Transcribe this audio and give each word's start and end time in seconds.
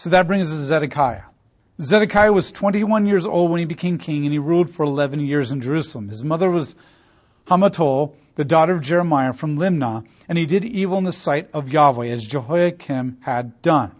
So 0.00 0.08
that 0.08 0.26
brings 0.26 0.50
us 0.50 0.56
to 0.56 0.64
Zedekiah. 0.64 1.24
Zedekiah 1.78 2.32
was 2.32 2.50
21 2.52 3.04
years 3.04 3.26
old 3.26 3.50
when 3.50 3.58
he 3.58 3.66
became 3.66 3.98
king, 3.98 4.24
and 4.24 4.32
he 4.32 4.38
ruled 4.38 4.70
for 4.70 4.82
11 4.82 5.20
years 5.20 5.52
in 5.52 5.60
Jerusalem. 5.60 6.08
His 6.08 6.24
mother 6.24 6.48
was 6.48 6.74
Hamutal, 7.48 8.14
the 8.34 8.44
daughter 8.46 8.72
of 8.72 8.80
Jeremiah 8.80 9.34
from 9.34 9.58
Libnah, 9.58 10.06
and 10.26 10.38
he 10.38 10.46
did 10.46 10.64
evil 10.64 10.96
in 10.96 11.04
the 11.04 11.12
sight 11.12 11.50
of 11.52 11.68
Yahweh, 11.68 12.06
as 12.06 12.24
Jehoiakim 12.24 13.18
had 13.24 13.60
done. 13.60 13.94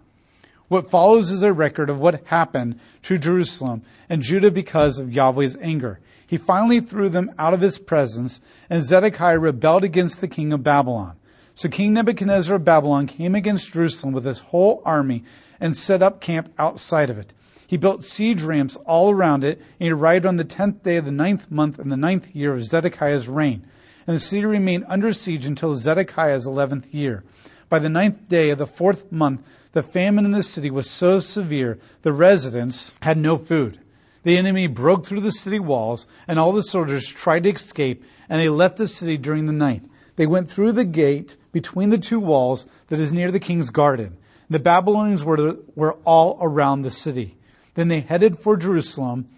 What 0.68 0.90
follows 0.90 1.30
is 1.30 1.42
a 1.42 1.52
record 1.52 1.90
of 1.90 2.00
what 2.00 2.26
happened 2.28 2.80
to 3.02 3.18
Jerusalem 3.18 3.82
and 4.08 4.22
Judah 4.22 4.50
because 4.50 4.96
of 4.96 5.12
Yahweh's 5.12 5.58
anger. 5.58 6.00
He 6.26 6.38
finally 6.38 6.80
threw 6.80 7.10
them 7.10 7.30
out 7.38 7.52
of 7.52 7.60
his 7.60 7.78
presence, 7.78 8.40
and 8.70 8.82
Zedekiah 8.82 9.38
rebelled 9.38 9.84
against 9.84 10.22
the 10.22 10.28
king 10.28 10.50
of 10.54 10.64
Babylon. 10.64 11.16
So 11.54 11.68
King 11.68 11.92
Nebuchadnezzar 11.92 12.56
of 12.56 12.64
Babylon 12.64 13.06
came 13.06 13.34
against 13.34 13.74
Jerusalem 13.74 14.14
with 14.14 14.24
his 14.24 14.38
whole 14.38 14.80
army 14.86 15.24
and 15.60 15.76
set 15.76 16.02
up 16.02 16.20
camp 16.20 16.52
outside 16.58 17.10
of 17.10 17.18
it. 17.18 17.32
He 17.66 17.76
built 17.76 18.04
siege 18.04 18.42
ramps 18.42 18.76
all 18.84 19.10
around 19.10 19.44
it, 19.44 19.58
and 19.58 19.86
he 19.86 19.90
arrived 19.90 20.26
on 20.26 20.36
the 20.36 20.44
tenth 20.44 20.82
day 20.82 20.96
of 20.96 21.04
the 21.04 21.12
ninth 21.12 21.50
month 21.50 21.78
in 21.78 21.88
the 21.88 21.96
ninth 21.96 22.34
year 22.34 22.52
of 22.52 22.64
Zedekiah's 22.64 23.28
reign. 23.28 23.64
And 24.06 24.16
the 24.16 24.20
city 24.20 24.44
remained 24.44 24.86
under 24.88 25.12
siege 25.12 25.46
until 25.46 25.76
Zedekiah's 25.76 26.46
eleventh 26.46 26.92
year. 26.92 27.22
By 27.68 27.78
the 27.78 27.88
ninth 27.88 28.28
day 28.28 28.50
of 28.50 28.58
the 28.58 28.66
fourth 28.66 29.12
month, 29.12 29.42
the 29.72 29.84
famine 29.84 30.24
in 30.24 30.32
the 30.32 30.42
city 30.42 30.68
was 30.68 30.90
so 30.90 31.20
severe 31.20 31.78
the 32.02 32.12
residents 32.12 32.92
had 33.02 33.16
no 33.16 33.36
food. 33.36 33.78
The 34.24 34.36
enemy 34.36 34.66
broke 34.66 35.06
through 35.06 35.20
the 35.20 35.30
city 35.30 35.60
walls, 35.60 36.08
and 36.26 36.38
all 36.38 36.52
the 36.52 36.62
soldiers 36.62 37.08
tried 37.08 37.44
to 37.44 37.50
escape, 37.50 38.04
and 38.28 38.40
they 38.40 38.48
left 38.48 38.78
the 38.78 38.88
city 38.88 39.16
during 39.16 39.46
the 39.46 39.52
night. 39.52 39.84
They 40.16 40.26
went 40.26 40.50
through 40.50 40.72
the 40.72 40.84
gate 40.84 41.36
between 41.52 41.90
the 41.90 41.98
two 41.98 42.18
walls 42.18 42.66
that 42.88 42.98
is 42.98 43.12
near 43.12 43.30
the 43.30 43.38
king's 43.38 43.70
garden. 43.70 44.16
The 44.50 44.58
Babylonians 44.58 45.24
were, 45.24 45.58
were 45.76 45.94
all 46.04 46.36
around 46.40 46.82
the 46.82 46.90
city. 46.90 47.36
Then 47.74 47.86
they 47.86 48.00
headed 48.00 48.38
for 48.38 48.56
Jerusalem, 48.56 49.28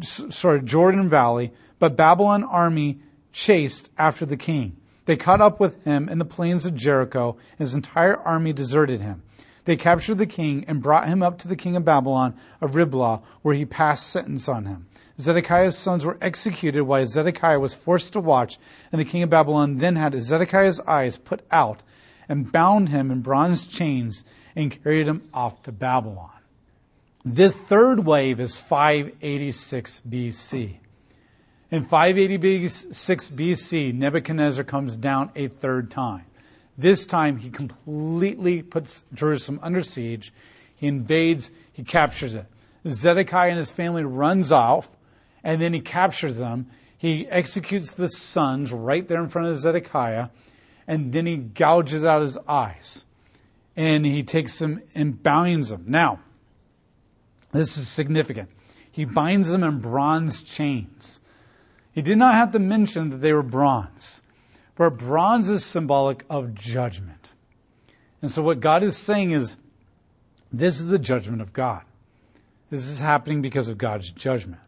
sorry, 0.00 0.62
Jordan 0.62 1.08
Valley, 1.08 1.52
but 1.78 1.96
Babylon 1.96 2.42
army 2.42 2.98
chased 3.32 3.90
after 3.96 4.26
the 4.26 4.36
king. 4.36 4.76
They 5.04 5.16
caught 5.16 5.40
up 5.40 5.60
with 5.60 5.82
him 5.84 6.08
in 6.08 6.18
the 6.18 6.24
plains 6.24 6.66
of 6.66 6.74
Jericho, 6.74 7.38
and 7.52 7.60
his 7.60 7.74
entire 7.74 8.16
army 8.16 8.52
deserted 8.52 9.00
him. 9.00 9.22
They 9.64 9.76
captured 9.76 10.16
the 10.16 10.26
king 10.26 10.64
and 10.66 10.82
brought 10.82 11.06
him 11.06 11.22
up 11.22 11.38
to 11.38 11.48
the 11.48 11.56
king 11.56 11.76
of 11.76 11.84
Babylon 11.84 12.34
of 12.60 12.74
Riblah, 12.74 13.22
where 13.42 13.54
he 13.54 13.64
passed 13.64 14.08
sentence 14.08 14.48
on 14.48 14.64
him. 14.64 14.86
Zedekiah's 15.20 15.78
sons 15.78 16.04
were 16.04 16.18
executed 16.20 16.82
while 16.82 17.06
Zedekiah 17.06 17.60
was 17.60 17.74
forced 17.74 18.12
to 18.14 18.20
watch, 18.20 18.58
and 18.90 19.00
the 19.00 19.04
king 19.04 19.22
of 19.22 19.30
Babylon 19.30 19.76
then 19.76 19.96
had 19.96 20.20
Zedekiah's 20.20 20.80
eyes 20.80 21.16
put 21.16 21.42
out 21.50 21.82
and 22.28 22.50
bound 22.50 22.88
him 22.88 23.10
in 23.10 23.20
bronze 23.20 23.66
chains 23.66 24.24
and 24.58 24.82
carried 24.82 25.06
him 25.06 25.22
off 25.32 25.62
to 25.62 25.70
Babylon. 25.70 26.32
This 27.24 27.54
third 27.54 28.04
wave 28.04 28.40
is 28.40 28.58
586 28.58 30.02
BC. 30.08 30.78
In 31.70 31.84
586 31.84 33.30
BC, 33.30 33.94
Nebuchadnezzar 33.94 34.64
comes 34.64 34.96
down 34.96 35.30
a 35.36 35.46
third 35.46 35.92
time. 35.92 36.24
This 36.76 37.06
time, 37.06 37.36
he 37.36 37.50
completely 37.50 38.62
puts 38.62 39.04
Jerusalem 39.14 39.60
under 39.62 39.82
siege. 39.82 40.32
He 40.74 40.88
invades, 40.88 41.52
he 41.72 41.84
captures 41.84 42.34
it. 42.34 42.46
Zedekiah 42.84 43.50
and 43.50 43.58
his 43.58 43.70
family 43.70 44.02
runs 44.02 44.50
off, 44.50 44.90
and 45.44 45.62
then 45.62 45.72
he 45.72 45.80
captures 45.80 46.38
them. 46.38 46.68
He 46.96 47.28
executes 47.28 47.92
the 47.92 48.08
sons 48.08 48.72
right 48.72 49.06
there 49.06 49.22
in 49.22 49.28
front 49.28 49.46
of 49.48 49.56
Zedekiah, 49.56 50.30
and 50.88 51.12
then 51.12 51.26
he 51.26 51.36
gouges 51.36 52.04
out 52.04 52.22
his 52.22 52.36
eyes. 52.48 53.04
And 53.78 54.04
he 54.04 54.24
takes 54.24 54.58
them 54.58 54.82
and 54.92 55.22
binds 55.22 55.68
them. 55.68 55.84
Now, 55.86 56.18
this 57.52 57.78
is 57.78 57.86
significant. 57.86 58.50
He 58.90 59.04
binds 59.04 59.50
them 59.50 59.62
in 59.62 59.78
bronze 59.78 60.42
chains. 60.42 61.20
He 61.92 62.02
did 62.02 62.18
not 62.18 62.34
have 62.34 62.50
to 62.52 62.58
mention 62.58 63.10
that 63.10 63.18
they 63.18 63.32
were 63.32 63.44
bronze, 63.44 64.20
but 64.74 64.98
bronze 64.98 65.48
is 65.48 65.64
symbolic 65.64 66.24
of 66.28 66.54
judgment. 66.54 67.28
And 68.20 68.32
so, 68.32 68.42
what 68.42 68.58
God 68.58 68.82
is 68.82 68.96
saying 68.96 69.30
is 69.30 69.56
this 70.52 70.80
is 70.80 70.86
the 70.86 70.98
judgment 70.98 71.40
of 71.40 71.52
God. 71.52 71.82
This 72.70 72.88
is 72.88 72.98
happening 72.98 73.42
because 73.42 73.68
of 73.68 73.78
God's 73.78 74.10
judgment. 74.10 74.60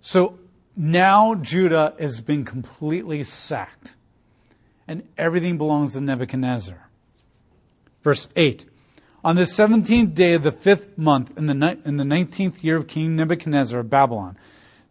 So, 0.00 0.38
now 0.76 1.34
Judah 1.34 1.94
has 1.98 2.20
been 2.20 2.44
completely 2.44 3.22
sacked, 3.22 3.94
and 4.86 5.08
everything 5.16 5.56
belongs 5.56 5.94
to 5.94 6.02
Nebuchadnezzar. 6.02 6.87
Verse 8.08 8.28
8 8.36 8.64
on 9.22 9.36
the 9.36 9.44
seventeenth 9.44 10.14
day 10.14 10.32
of 10.32 10.42
the 10.42 10.50
fifth 10.50 10.96
month, 10.96 11.36
in 11.36 11.44
the, 11.44 11.52
ni- 11.52 11.76
in 11.84 11.98
the 11.98 12.06
nineteenth 12.06 12.64
year 12.64 12.78
of 12.78 12.88
King 12.88 13.14
Nebuchadnezzar 13.14 13.80
of 13.80 13.90
Babylon, 13.90 14.38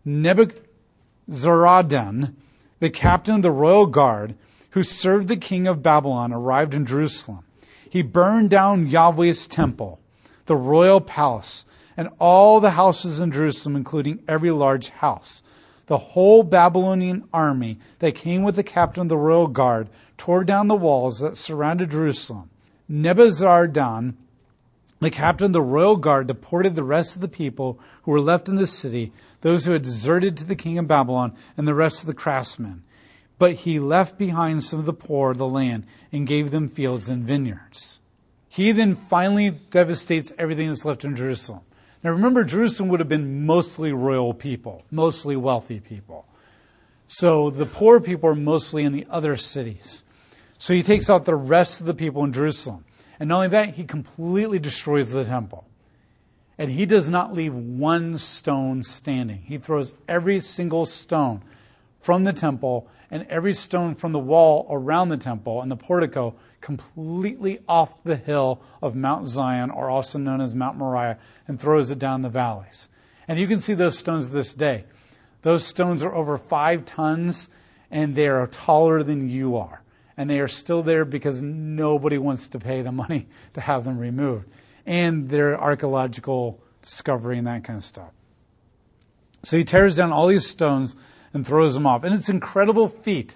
Nebuzaradan, 0.05 2.35
the 2.79 2.91
captain 2.91 3.37
of 3.37 3.41
the 3.41 3.49
royal 3.49 3.87
guard, 3.87 4.35
who 4.71 4.83
served 4.83 5.29
the 5.29 5.35
king 5.35 5.65
of 5.65 5.81
Babylon, 5.81 6.31
arrived 6.31 6.75
in 6.75 6.85
Jerusalem. 6.85 7.43
He 7.89 8.03
burned 8.03 8.51
down 8.51 8.87
Yahweh's 8.87 9.47
temple, 9.47 9.99
the 10.45 10.55
royal 10.55 11.01
palace, 11.01 11.65
and 11.97 12.09
all 12.19 12.59
the 12.59 12.77
houses 12.77 13.19
in 13.19 13.31
Jerusalem, 13.31 13.75
including 13.75 14.21
every 14.27 14.51
large 14.51 14.89
house. 14.89 15.41
The 15.87 15.97
whole 15.97 16.43
Babylonian 16.43 17.27
army 17.33 17.79
that 17.97 18.13
came 18.13 18.43
with 18.43 18.55
the 18.55 18.61
captain 18.61 19.01
of 19.01 19.09
the 19.09 19.17
royal 19.17 19.47
guard 19.47 19.89
tore 20.19 20.43
down 20.43 20.67
the 20.67 20.75
walls 20.75 21.17
that 21.21 21.35
surrounded 21.35 21.89
Jerusalem. 21.89 22.51
Nebuzaradan, 22.89 24.15
the 24.99 25.11
captain 25.11 25.47
of 25.47 25.53
the 25.53 25.61
royal 25.61 25.97
guard, 25.97 26.27
deported 26.27 26.75
the 26.75 26.83
rest 26.83 27.15
of 27.15 27.21
the 27.21 27.27
people 27.27 27.79
who 28.03 28.11
were 28.11 28.21
left 28.21 28.47
in 28.47 28.55
the 28.55 28.67
city, 28.67 29.11
those 29.41 29.65
who 29.65 29.73
had 29.73 29.81
deserted 29.81 30.37
to 30.37 30.43
the 30.43 30.55
king 30.55 30.77
of 30.77 30.87
Babylon, 30.87 31.35
and 31.55 31.67
the 31.67 31.73
rest 31.73 32.01
of 32.01 32.07
the 32.07 32.13
craftsmen. 32.13 32.83
But 33.37 33.53
he 33.53 33.79
left 33.79 34.17
behind 34.17 34.63
some 34.63 34.79
of 34.79 34.85
the 34.85 34.93
poor 34.93 35.31
of 35.31 35.37
the 35.37 35.47
land 35.47 35.85
and 36.11 36.25
gave 36.25 36.49
them 36.51 36.69
fields 36.69 37.09
and 37.09 37.23
vineyards. 37.23 37.99
He 38.49 38.71
then 38.71 38.95
finally 38.95 39.51
devastates 39.51 40.31
everything 40.37 40.69
that's 40.69 40.85
left 40.85 41.05
in 41.05 41.15
Jerusalem. 41.15 41.61
Now 42.03 42.11
remember, 42.11 42.43
Jerusalem 42.43 42.89
would 42.89 42.99
have 42.99 43.09
been 43.09 43.45
mostly 43.45 43.91
royal 43.91 44.33
people, 44.33 44.83
mostly 44.89 45.35
wealthy 45.35 45.79
people. 45.79 46.25
So 47.07 47.49
the 47.49 47.65
poor 47.65 47.99
people 47.99 48.29
are 48.29 48.35
mostly 48.35 48.83
in 48.83 48.93
the 48.93 49.05
other 49.09 49.35
cities. 49.35 50.03
So 50.57 50.73
he 50.73 50.83
takes 50.83 51.09
out 51.09 51.25
the 51.25 51.35
rest 51.35 51.79
of 51.79 51.85
the 51.85 51.93
people 51.93 52.23
in 52.23 52.33
Jerusalem. 52.33 52.83
And 53.19 53.29
not 53.29 53.35
only 53.37 53.47
that, 53.49 53.75
he 53.75 53.83
completely 53.83 54.59
destroys 54.59 55.11
the 55.11 55.23
temple. 55.23 55.65
And 56.57 56.71
he 56.71 56.85
does 56.85 57.07
not 57.07 57.33
leave 57.33 57.53
one 57.53 58.17
stone 58.17 58.83
standing. 58.83 59.43
He 59.43 59.57
throws 59.57 59.95
every 60.07 60.39
single 60.39 60.85
stone 60.85 61.43
from 62.01 62.23
the 62.23 62.33
temple 62.33 62.87
and 63.11 63.25
every 63.29 63.53
stone 63.53 63.95
from 63.95 64.11
the 64.11 64.19
wall 64.19 64.65
around 64.69 65.09
the 65.09 65.17
temple 65.17 65.61
and 65.61 65.71
the 65.71 65.75
portico 65.75 66.35
completely 66.59 67.59
off 67.67 68.03
the 68.03 68.15
hill 68.15 68.59
of 68.81 68.95
Mount 68.95 69.27
Zion, 69.27 69.69
or 69.69 69.89
also 69.89 70.17
known 70.17 70.41
as 70.41 70.55
Mount 70.55 70.77
Moriah, 70.77 71.17
and 71.47 71.59
throws 71.59 71.91
it 71.91 71.99
down 71.99 72.23
the 72.23 72.29
valleys. 72.29 72.89
And 73.27 73.39
you 73.39 73.47
can 73.47 73.61
see 73.61 73.75
those 73.75 73.97
stones 73.97 74.31
this 74.31 74.53
day. 74.53 74.85
Those 75.43 75.65
stones 75.65 76.03
are 76.03 76.13
over 76.13 76.37
five 76.37 76.85
tons, 76.85 77.49
and 77.91 78.15
they 78.15 78.27
are 78.27 78.47
taller 78.47 79.03
than 79.03 79.29
you 79.29 79.55
are 79.55 79.81
and 80.17 80.29
they 80.29 80.39
are 80.39 80.47
still 80.47 80.81
there 80.81 81.05
because 81.05 81.41
nobody 81.41 82.17
wants 82.17 82.49
to 82.49 82.59
pay 82.59 82.81
the 82.81 82.91
money 82.91 83.27
to 83.53 83.61
have 83.61 83.85
them 83.85 83.97
removed. 83.97 84.47
And 84.85 85.29
their 85.29 85.59
archaeological 85.59 86.59
discovery 86.81 87.37
and 87.37 87.47
that 87.47 87.63
kind 87.63 87.77
of 87.77 87.83
stuff. 87.83 88.11
So 89.43 89.57
he 89.57 89.63
tears 89.63 89.95
down 89.95 90.11
all 90.11 90.27
these 90.27 90.47
stones 90.47 90.95
and 91.33 91.45
throws 91.45 91.73
them 91.73 91.85
off. 91.85 92.03
And 92.03 92.13
it's 92.13 92.29
an 92.29 92.35
incredible 92.35 92.87
feat 92.87 93.35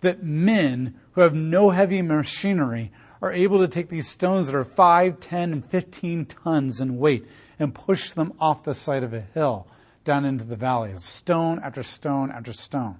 that 0.00 0.22
men 0.22 0.94
who 1.12 1.20
have 1.20 1.34
no 1.34 1.70
heavy 1.70 2.00
machinery 2.02 2.90
are 3.20 3.32
able 3.32 3.58
to 3.60 3.68
take 3.68 3.88
these 3.88 4.08
stones 4.08 4.46
that 4.46 4.56
are 4.56 4.64
5, 4.64 5.20
10, 5.20 5.52
and 5.52 5.64
15 5.64 6.26
tons 6.26 6.80
in 6.80 6.98
weight 6.98 7.26
and 7.58 7.74
push 7.74 8.12
them 8.12 8.32
off 8.38 8.64
the 8.64 8.74
side 8.74 9.02
of 9.02 9.14
a 9.14 9.20
hill 9.20 9.66
down 10.04 10.24
into 10.24 10.44
the 10.44 10.56
valleys, 10.56 11.02
stone 11.02 11.58
after 11.62 11.82
stone 11.82 12.30
after 12.30 12.52
stone. 12.52 12.98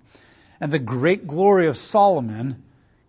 And 0.61 0.73
the 0.73 0.79
great 0.79 1.26
glory 1.26 1.67
of 1.67 1.76
Solomon 1.76 2.62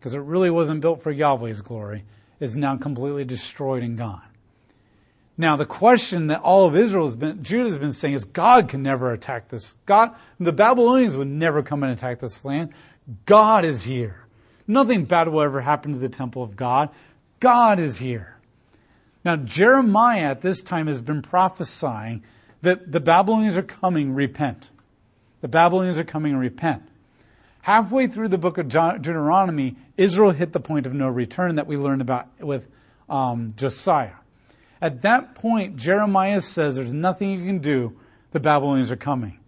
because 0.05 0.13
it 0.13 0.19
really 0.19 0.51
wasn't 0.51 0.81
built 0.81 1.01
for 1.01 1.09
Yahweh's 1.09 1.61
glory, 1.61 2.03
is 2.39 2.55
now 2.55 2.77
completely 2.77 3.25
destroyed 3.25 3.81
and 3.81 3.97
gone. 3.97 4.21
Now, 5.35 5.55
the 5.55 5.65
question 5.65 6.27
that 6.27 6.41
all 6.41 6.67
of 6.67 6.75
Israel 6.75 7.05
has 7.05 7.15
been, 7.15 7.41
Judah 7.41 7.69
has 7.69 7.79
been 7.79 7.91
saying 7.91 8.13
is 8.13 8.23
God 8.23 8.69
can 8.69 8.83
never 8.83 9.11
attack 9.11 9.47
this. 9.49 9.77
God, 9.87 10.13
the 10.39 10.53
Babylonians 10.53 11.17
would 11.17 11.27
never 11.27 11.63
come 11.63 11.81
and 11.81 11.91
attack 11.91 12.19
this 12.19 12.45
land. 12.45 12.69
God 13.25 13.65
is 13.65 13.81
here. 13.81 14.27
Nothing 14.67 15.05
bad 15.05 15.29
will 15.29 15.41
ever 15.41 15.61
happen 15.61 15.93
to 15.93 15.97
the 15.97 16.07
temple 16.07 16.43
of 16.43 16.55
God. 16.55 16.89
God 17.39 17.79
is 17.79 17.97
here. 17.97 18.37
Now, 19.23 19.37
Jeremiah 19.37 20.25
at 20.25 20.41
this 20.41 20.61
time 20.61 20.85
has 20.85 21.01
been 21.01 21.23
prophesying 21.23 22.23
that 22.61 22.91
the 22.91 22.99
Babylonians 22.99 23.57
are 23.57 23.63
coming, 23.63 24.13
repent. 24.13 24.69
The 25.41 25.47
Babylonians 25.47 25.97
are 25.97 26.03
coming, 26.03 26.35
repent. 26.35 26.83
Halfway 27.65 28.05
through 28.05 28.27
the 28.27 28.37
book 28.37 28.59
of 28.59 28.69
Deuteronomy, 28.69 29.75
Israel 29.97 30.29
hit 30.29 30.53
the 30.53 30.59
point 30.59 30.85
of 30.85 30.93
no 30.93 31.07
return 31.07 31.55
that 31.55 31.65
we 31.65 31.77
learned 31.77 32.03
about 32.03 32.27
with 32.39 32.67
um, 33.09 33.55
Josiah. 33.57 34.17
At 34.79 35.01
that 35.01 35.33
point, 35.33 35.75
Jeremiah 35.75 36.41
says 36.41 36.75
there's 36.75 36.93
nothing 36.93 37.31
you 37.31 37.43
can 37.43 37.57
do. 37.57 37.97
The 38.33 38.39
Babylonians 38.39 38.91
are 38.91 38.95
coming. 38.95 39.39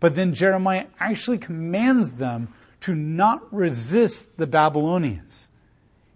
But 0.00 0.16
then 0.16 0.34
Jeremiah 0.34 0.86
actually 0.98 1.38
commands 1.38 2.14
them 2.14 2.52
to 2.80 2.96
not 2.96 3.54
resist 3.54 4.36
the 4.36 4.48
Babylonians. 4.48 5.48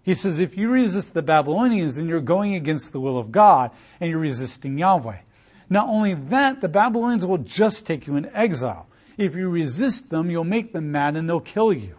He 0.03 0.13
says, 0.13 0.41
if 0.41 0.57
you 0.57 0.69
resist 0.69 1.13
the 1.13 1.21
Babylonians, 1.21 1.95
then 1.95 2.09
you're 2.09 2.19
going 2.19 2.53
against 2.53 2.91
the 2.91 2.99
will 2.99 3.17
of 3.17 3.31
God 3.31 3.71
and 4.01 4.09
you're 4.09 4.19
resisting 4.19 4.77
Yahweh. 4.77 5.19
Not 5.69 5.87
only 5.87 6.15
that, 6.15 6.59
the 6.59 6.67
Babylonians 6.67 7.25
will 7.25 7.37
just 7.37 7.85
take 7.85 8.07
you 8.07 8.17
into 8.17 8.37
exile. 8.37 8.87
If 9.17 9.35
you 9.35 9.49
resist 9.49 10.09
them, 10.09 10.29
you'll 10.29 10.43
make 10.43 10.73
them 10.73 10.91
mad 10.91 11.15
and 11.15 11.29
they'll 11.29 11.39
kill 11.39 11.71
you. 11.71 11.95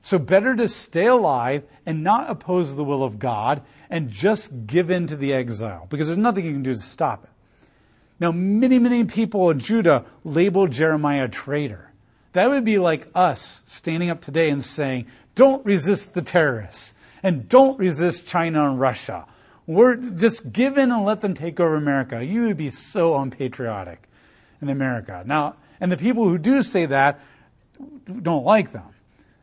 So 0.00 0.18
better 0.18 0.54
to 0.54 0.68
stay 0.68 1.06
alive 1.06 1.64
and 1.84 2.04
not 2.04 2.30
oppose 2.30 2.76
the 2.76 2.84
will 2.84 3.02
of 3.02 3.18
God 3.18 3.62
and 3.90 4.10
just 4.10 4.66
give 4.66 4.90
in 4.90 5.06
to 5.08 5.16
the 5.16 5.32
exile 5.32 5.86
because 5.88 6.06
there's 6.06 6.18
nothing 6.18 6.44
you 6.44 6.52
can 6.52 6.62
do 6.62 6.74
to 6.74 6.78
stop 6.78 7.24
it. 7.24 7.30
Now, 8.18 8.32
many, 8.32 8.78
many 8.78 9.04
people 9.04 9.50
in 9.50 9.58
Judah 9.58 10.04
labeled 10.24 10.70
Jeremiah 10.70 11.24
a 11.24 11.28
traitor. 11.28 11.92
That 12.32 12.50
would 12.50 12.64
be 12.64 12.78
like 12.78 13.08
us 13.14 13.62
standing 13.66 14.10
up 14.10 14.20
today 14.20 14.48
and 14.48 14.64
saying, 14.64 15.06
don't 15.34 15.64
resist 15.66 16.14
the 16.14 16.22
terrorists 16.22 16.94
and 17.22 17.48
don't 17.48 17.78
resist 17.78 18.26
China 18.26 18.68
and 18.70 18.80
Russia. 18.80 19.26
We're 19.66 19.96
just 19.96 20.52
give 20.52 20.78
in 20.78 20.92
and 20.92 21.04
let 21.04 21.20
them 21.20 21.34
take 21.34 21.58
over 21.58 21.74
America. 21.74 22.24
You 22.24 22.44
would 22.44 22.56
be 22.56 22.70
so 22.70 23.18
unpatriotic 23.18 24.08
in 24.62 24.68
America. 24.68 25.24
Now, 25.26 25.56
and 25.80 25.90
the 25.90 25.96
people 25.96 26.28
who 26.28 26.38
do 26.38 26.62
say 26.62 26.86
that 26.86 27.20
don't 28.22 28.44
like 28.44 28.72
them. 28.72 28.88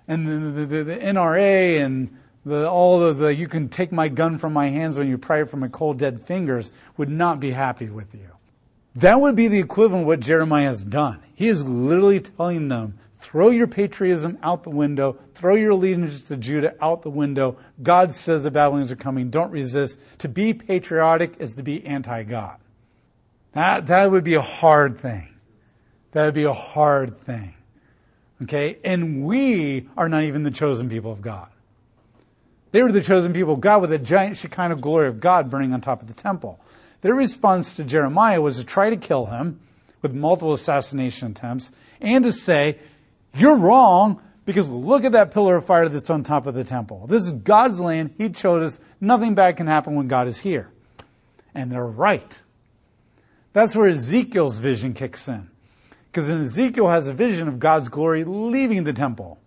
And 0.08 0.28
the, 0.28 0.66
the, 0.66 0.84
the 0.84 0.96
NRA 0.98 1.82
and 1.82 2.18
the, 2.46 2.70
all 2.70 3.02
of 3.02 3.18
the 3.18 3.34
you 3.34 3.48
can 3.48 3.70
take 3.70 3.92
my 3.92 4.10
gun 4.10 4.38
from 4.38 4.54
my 4.54 4.70
hands 4.70 4.98
when 4.98 5.08
you 5.08 5.18
pry 5.18 5.42
it 5.42 5.50
from 5.50 5.62
my 5.62 5.68
cold 5.68 5.98
dead 5.98 6.26
fingers 6.26 6.72
would 6.98 7.10
not 7.10 7.40
be 7.40 7.52
happy 7.52 7.90
with 7.90 8.14
you. 8.14 8.30
That 8.96 9.22
would 9.22 9.36
be 9.36 9.48
the 9.48 9.60
equivalent 9.60 10.04
of 10.04 10.08
what 10.08 10.20
Jeremiah 10.20 10.68
has 10.68 10.84
done. 10.84 11.20
He 11.34 11.48
is 11.48 11.64
literally 11.64 12.20
telling 12.20 12.68
them, 12.68 13.00
throw 13.18 13.50
your 13.50 13.66
patriotism 13.66 14.38
out 14.44 14.64
the 14.64 14.70
window, 14.70 15.18
throw 15.34 15.56
your 15.56 15.72
allegiance 15.72 16.28
to 16.28 16.38
Judah 16.38 16.76
out 16.80 17.02
the 17.02 17.10
window. 17.10 17.58
God 17.82 18.14
says 18.14 18.44
the 18.44 18.52
Babylonians 18.52 18.92
are 18.92 18.98
coming, 18.98 19.30
don't 19.30 19.50
resist. 19.50 20.00
To 20.20 20.28
be 20.28 20.54
patriotic 20.54 21.36
is 21.40 21.56
to 21.56 21.64
be 21.64 21.84
anti 21.86 22.24
God. 22.24 22.58
That, 23.54 23.88
that 23.88 24.12
would 24.12 24.24
be 24.24 24.36
a 24.36 24.42
hard 24.42 25.00
thing. 25.00 25.33
That 26.14 26.26
would 26.26 26.34
be 26.34 26.44
a 26.44 26.54
hard 26.54 27.18
thing. 27.18 27.56
Okay? 28.44 28.78
And 28.84 29.24
we 29.26 29.90
are 29.98 30.08
not 30.08 30.24
even 30.24 30.44
the 30.44 30.52
chosen 30.52 30.90
people 30.90 31.12
of 31.12 31.22
God. 31.22 31.50
They 32.72 32.82
were 32.82 32.92
the 32.92 33.02
chosen 33.02 33.34
people 33.34 33.54
of 33.54 33.62
God 33.62 33.82
with 33.82 33.92
a 33.92 34.00
giant 34.00 34.38
Shekinah 34.38 34.78
glory 34.78 35.08
of 35.08 35.20
God 35.20 35.50
burning 35.50 35.74
on 35.74 35.82
top 35.82 36.02
of 36.02 36.08
the 36.08 36.14
temple. 36.14 36.60
Their 37.02 37.14
response 37.14 37.76
to 37.76 37.84
Jeremiah 37.84 38.42
was 38.42 38.58
to 38.58 38.66
try 38.66 38.90
to 38.90 38.98
kill 38.98 39.28
him 39.28 39.60
with 40.02 40.14
multiple 40.14 40.54
assassination 40.54 41.32
attempts 41.32 41.72
and 42.02 42.24
to 42.24 42.32
say, 42.32 42.80
You're 43.34 43.56
wrong 43.56 44.22
because 44.46 44.70
look 44.70 45.04
at 45.04 45.12
that 45.12 45.32
pillar 45.32 45.58
of 45.58 45.66
fire 45.66 45.88
that's 45.88 46.10
on 46.10 46.24
top 46.24 46.48
of 46.48 46.56
the 46.56 46.64
temple. 46.64 47.08
This 47.08 47.26
is 47.26 47.34
God's 47.34 47.80
land. 47.80 48.16
He 48.18 48.32
showed 48.34 48.64
us 48.64 48.80
nothing 49.00 49.36
bad 49.36 49.58
can 49.58 49.68
happen 49.68 49.96
when 49.96 50.08
God 50.08 50.28
is 50.28 50.40
here. 50.40 50.70
And 51.54 51.72
they're 51.72 51.86
right. 51.86 52.40
That's 53.54 53.76
where 53.76 53.88
Ezekiel's 53.88 54.58
vision 54.58 54.94
kicks 54.94 55.28
in. 55.28 55.50
Because 56.14 56.30
Ezekiel 56.30 56.90
has 56.90 57.08
a 57.08 57.14
vision 57.14 57.48
of 57.48 57.58
God's 57.58 57.90
glory 57.90 58.24
leaving 58.24 58.84
the 58.84 58.94
temple, 58.94 59.40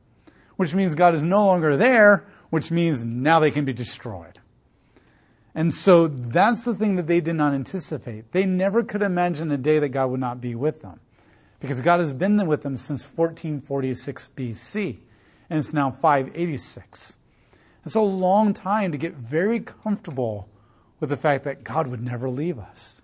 which 0.57 0.75
means 0.75 0.97
God 0.97 1.15
is 1.15 1.23
no 1.23 1.47
longer 1.47 1.77
there, 1.77 2.27
which 2.51 2.73
means 2.73 3.05
now 3.05 3.39
they 3.39 3.53
can 3.53 3.65
be 3.65 3.73
destroyed. 3.73 4.41
And 5.55 5.73
so 5.73 6.09
that's 6.09 6.65
the 6.65 6.75
thing 6.75 6.97
that 6.97 7.07
they 7.07 7.21
did 7.21 7.37
not 7.37 7.55
anticipate. 7.55 8.33
They 8.33 8.45
never 8.45 8.83
could 8.83 9.01
imagine 9.01 9.53
a 9.53 9.57
day 9.57 9.79
that 9.79 9.91
God 9.91 10.07
would 10.07 10.19
not 10.19 10.41
be 10.41 10.57
with 10.57 10.81
them. 10.83 10.99
Because 11.61 11.81
God 11.81 12.01
has 12.01 12.13
been 12.13 12.45
with 12.49 12.63
them 12.63 12.77
since 12.77 13.05
1446 13.05 14.31
BC, 14.37 14.99
and 15.49 15.61
it's 15.61 15.73
now 15.73 15.93
586. 15.93 17.19
It's 17.85 17.95
a 17.95 18.01
long 18.01 18.53
time 18.53 18.91
to 18.91 18.99
get 18.99 19.15
very 19.15 19.61
comfortable 19.61 20.49
with 20.99 21.11
the 21.11 21.17
fact 21.17 21.45
that 21.45 21.63
God 21.63 21.87
would 21.87 22.03
never 22.03 22.29
leave 22.29 22.59
us. 22.59 23.03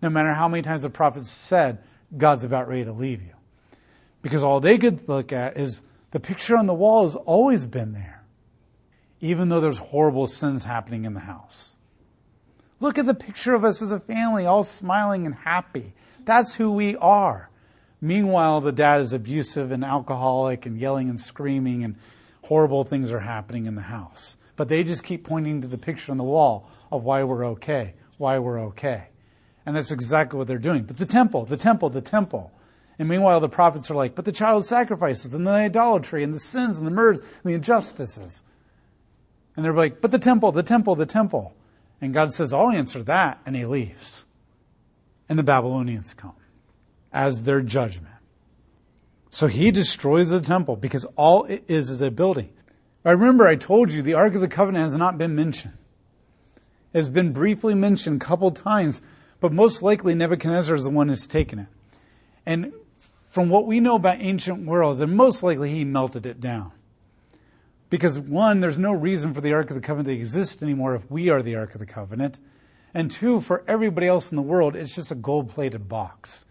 No 0.00 0.08
matter 0.08 0.34
how 0.34 0.46
many 0.46 0.62
times 0.62 0.82
the 0.82 0.90
prophets 0.90 1.28
said, 1.28 1.78
God's 2.16 2.44
about 2.44 2.68
ready 2.68 2.84
to 2.84 2.92
leave 2.92 3.22
you. 3.22 3.34
Because 4.20 4.42
all 4.42 4.60
they 4.60 4.78
could 4.78 5.08
look 5.08 5.32
at 5.32 5.56
is 5.56 5.82
the 6.10 6.20
picture 6.20 6.56
on 6.56 6.66
the 6.66 6.74
wall 6.74 7.04
has 7.04 7.16
always 7.16 7.66
been 7.66 7.92
there, 7.92 8.22
even 9.20 9.48
though 9.48 9.60
there's 9.60 9.78
horrible 9.78 10.26
sins 10.26 10.64
happening 10.64 11.04
in 11.04 11.14
the 11.14 11.20
house. 11.20 11.76
Look 12.80 12.98
at 12.98 13.06
the 13.06 13.14
picture 13.14 13.54
of 13.54 13.64
us 13.64 13.80
as 13.80 13.92
a 13.92 14.00
family, 14.00 14.44
all 14.44 14.64
smiling 14.64 15.24
and 15.26 15.34
happy. 15.34 15.94
That's 16.24 16.56
who 16.56 16.72
we 16.72 16.96
are. 16.96 17.48
Meanwhile, 18.00 18.60
the 18.60 18.72
dad 18.72 19.00
is 19.00 19.12
abusive 19.12 19.70
and 19.70 19.84
alcoholic 19.84 20.66
and 20.66 20.76
yelling 20.76 21.08
and 21.08 21.20
screaming, 21.20 21.84
and 21.84 21.96
horrible 22.42 22.82
things 22.82 23.12
are 23.12 23.20
happening 23.20 23.66
in 23.66 23.76
the 23.76 23.82
house. 23.82 24.36
But 24.56 24.68
they 24.68 24.82
just 24.82 25.04
keep 25.04 25.24
pointing 25.24 25.60
to 25.62 25.68
the 25.68 25.78
picture 25.78 26.10
on 26.10 26.18
the 26.18 26.24
wall 26.24 26.68
of 26.90 27.04
why 27.04 27.22
we're 27.22 27.46
okay, 27.46 27.94
why 28.18 28.38
we're 28.38 28.60
okay. 28.66 29.06
And 29.64 29.76
that's 29.76 29.90
exactly 29.90 30.38
what 30.38 30.48
they're 30.48 30.58
doing. 30.58 30.84
But 30.84 30.96
the 30.96 31.06
temple, 31.06 31.44
the 31.44 31.56
temple, 31.56 31.88
the 31.90 32.00
temple. 32.00 32.52
And 32.98 33.08
meanwhile, 33.08 33.40
the 33.40 33.48
prophets 33.48 33.90
are 33.90 33.94
like, 33.94 34.14
but 34.14 34.24
the 34.24 34.32
child 34.32 34.64
sacrifices 34.64 35.32
and 35.32 35.46
the 35.46 35.50
idolatry 35.50 36.22
and 36.22 36.34
the 36.34 36.40
sins 36.40 36.78
and 36.78 36.86
the 36.86 36.90
murders 36.90 37.20
and 37.20 37.44
the 37.44 37.54
injustices. 37.54 38.42
And 39.56 39.64
they're 39.64 39.72
like, 39.72 40.00
but 40.00 40.10
the 40.10 40.18
temple, 40.18 40.52
the 40.52 40.62
temple, 40.62 40.94
the 40.94 41.06
temple. 41.06 41.54
And 42.00 42.12
God 42.12 42.32
says, 42.32 42.52
I'll 42.52 42.70
answer 42.70 43.02
that. 43.04 43.40
And 43.46 43.54
he 43.54 43.64
leaves. 43.64 44.24
And 45.28 45.38
the 45.38 45.42
Babylonians 45.42 46.14
come 46.14 46.34
as 47.12 47.42
their 47.42 47.60
judgment. 47.60 48.14
So 49.30 49.46
he 49.46 49.70
destroys 49.70 50.30
the 50.30 50.40
temple 50.40 50.76
because 50.76 51.04
all 51.16 51.44
it 51.44 51.64
is 51.68 51.90
is 51.90 52.02
a 52.02 52.10
building. 52.10 52.52
I 53.04 53.10
remember 53.10 53.46
I 53.46 53.56
told 53.56 53.92
you 53.92 54.02
the 54.02 54.14
Ark 54.14 54.34
of 54.34 54.40
the 54.40 54.48
Covenant 54.48 54.84
has 54.84 54.96
not 54.96 55.18
been 55.18 55.34
mentioned. 55.34 55.74
It 56.92 56.98
has 56.98 57.08
been 57.08 57.32
briefly 57.32 57.74
mentioned 57.74 58.22
a 58.22 58.24
couple 58.24 58.50
times, 58.50 59.00
but 59.42 59.52
most 59.52 59.82
likely 59.82 60.14
Nebuchadnezzar 60.14 60.76
is 60.76 60.84
the 60.84 60.90
one 60.90 61.08
who's 61.08 61.26
taken 61.26 61.58
it. 61.58 61.66
And 62.46 62.72
from 63.28 63.50
what 63.50 63.66
we 63.66 63.80
know 63.80 63.96
about 63.96 64.20
ancient 64.20 64.64
worlds, 64.64 65.00
then 65.00 65.16
most 65.16 65.42
likely 65.42 65.72
he 65.72 65.84
melted 65.84 66.26
it 66.26 66.40
down. 66.40 66.70
Because 67.90 68.20
one, 68.20 68.60
there's 68.60 68.78
no 68.78 68.92
reason 68.92 69.34
for 69.34 69.40
the 69.40 69.52
Ark 69.52 69.68
of 69.70 69.74
the 69.74 69.82
Covenant 69.82 70.06
to 70.06 70.14
exist 70.14 70.62
anymore 70.62 70.94
if 70.94 71.10
we 71.10 71.28
are 71.28 71.42
the 71.42 71.56
Ark 71.56 71.74
of 71.74 71.80
the 71.80 71.86
Covenant. 71.86 72.38
And 72.94 73.10
two, 73.10 73.40
for 73.40 73.64
everybody 73.66 74.06
else 74.06 74.30
in 74.30 74.36
the 74.36 74.42
world, 74.42 74.76
it's 74.76 74.94
just 74.94 75.10
a 75.10 75.16
gold 75.16 75.48
plated 75.48 75.88
box. 75.88 76.46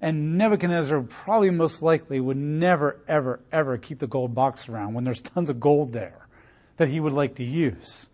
And 0.00 0.38
Nebuchadnezzar 0.38 1.00
probably 1.02 1.50
most 1.50 1.82
likely 1.82 2.20
would 2.20 2.36
never, 2.36 3.00
ever, 3.08 3.40
ever 3.50 3.78
keep 3.78 3.98
the 3.98 4.06
gold 4.06 4.32
box 4.32 4.68
around 4.68 4.94
when 4.94 5.02
there's 5.02 5.20
tons 5.20 5.50
of 5.50 5.58
gold 5.58 5.92
there 5.92 6.28
that 6.76 6.88
he 6.88 7.00
would 7.00 7.12
like 7.12 7.34
to 7.34 7.44
use. 7.44 8.10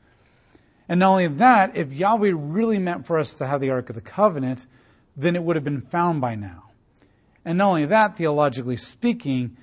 And 0.88 1.00
not 1.00 1.10
only 1.10 1.26
that, 1.26 1.76
if 1.76 1.92
Yahweh 1.92 2.32
really 2.34 2.78
meant 2.78 3.06
for 3.06 3.18
us 3.18 3.34
to 3.34 3.46
have 3.46 3.60
the 3.60 3.70
Ark 3.70 3.90
of 3.90 3.94
the 3.94 4.00
Covenant, 4.00 4.66
then 5.16 5.36
it 5.36 5.42
would 5.42 5.56
have 5.56 5.64
been 5.64 5.82
found 5.82 6.20
by 6.20 6.34
now. 6.34 6.70
And 7.44 7.58
not 7.58 7.68
only 7.68 7.86
that, 7.86 8.16
theologically 8.16 8.76
speaking, 8.76 9.56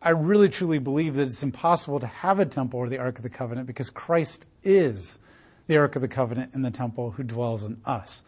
I 0.00 0.10
really 0.10 0.48
truly 0.48 0.78
believe 0.78 1.16
that 1.16 1.22
it's 1.22 1.42
impossible 1.42 1.98
to 1.98 2.06
have 2.06 2.38
a 2.38 2.46
temple 2.46 2.78
or 2.78 2.88
the 2.88 2.98
Ark 2.98 3.16
of 3.16 3.22
the 3.22 3.30
Covenant 3.30 3.66
because 3.66 3.90
Christ 3.90 4.46
is 4.62 5.18
the 5.66 5.76
Ark 5.76 5.96
of 5.96 6.02
the 6.02 6.08
Covenant 6.08 6.54
in 6.54 6.62
the 6.62 6.70
temple 6.70 7.12
who 7.12 7.22
dwells 7.24 7.64
in 7.64 7.80
us. 7.84 8.22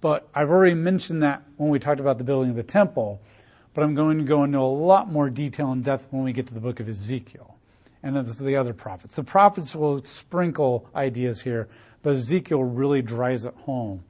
But 0.00 0.28
I've 0.34 0.50
already 0.50 0.74
mentioned 0.74 1.22
that 1.22 1.42
when 1.56 1.70
we 1.70 1.78
talked 1.78 2.00
about 2.00 2.18
the 2.18 2.24
building 2.24 2.50
of 2.50 2.56
the 2.56 2.62
temple, 2.62 3.20
but 3.74 3.82
I'm 3.82 3.94
going 3.94 4.18
to 4.18 4.24
go 4.24 4.44
into 4.44 4.58
a 4.58 4.60
lot 4.60 5.10
more 5.10 5.30
detail 5.30 5.72
and 5.72 5.82
depth 5.82 6.08
when 6.10 6.22
we 6.22 6.32
get 6.32 6.46
to 6.48 6.54
the 6.54 6.60
book 6.60 6.80
of 6.80 6.88
Ezekiel 6.88 7.49
and 8.02 8.16
then 8.16 8.26
the 8.26 8.56
other 8.56 8.72
prophets. 8.72 9.16
The 9.16 9.24
prophets 9.24 9.74
will 9.74 10.02
sprinkle 10.04 10.88
ideas 10.94 11.42
here, 11.42 11.68
but 12.02 12.14
Ezekiel 12.14 12.64
really 12.64 13.02
drives 13.02 13.44
it 13.44 13.54
home. 13.64 14.04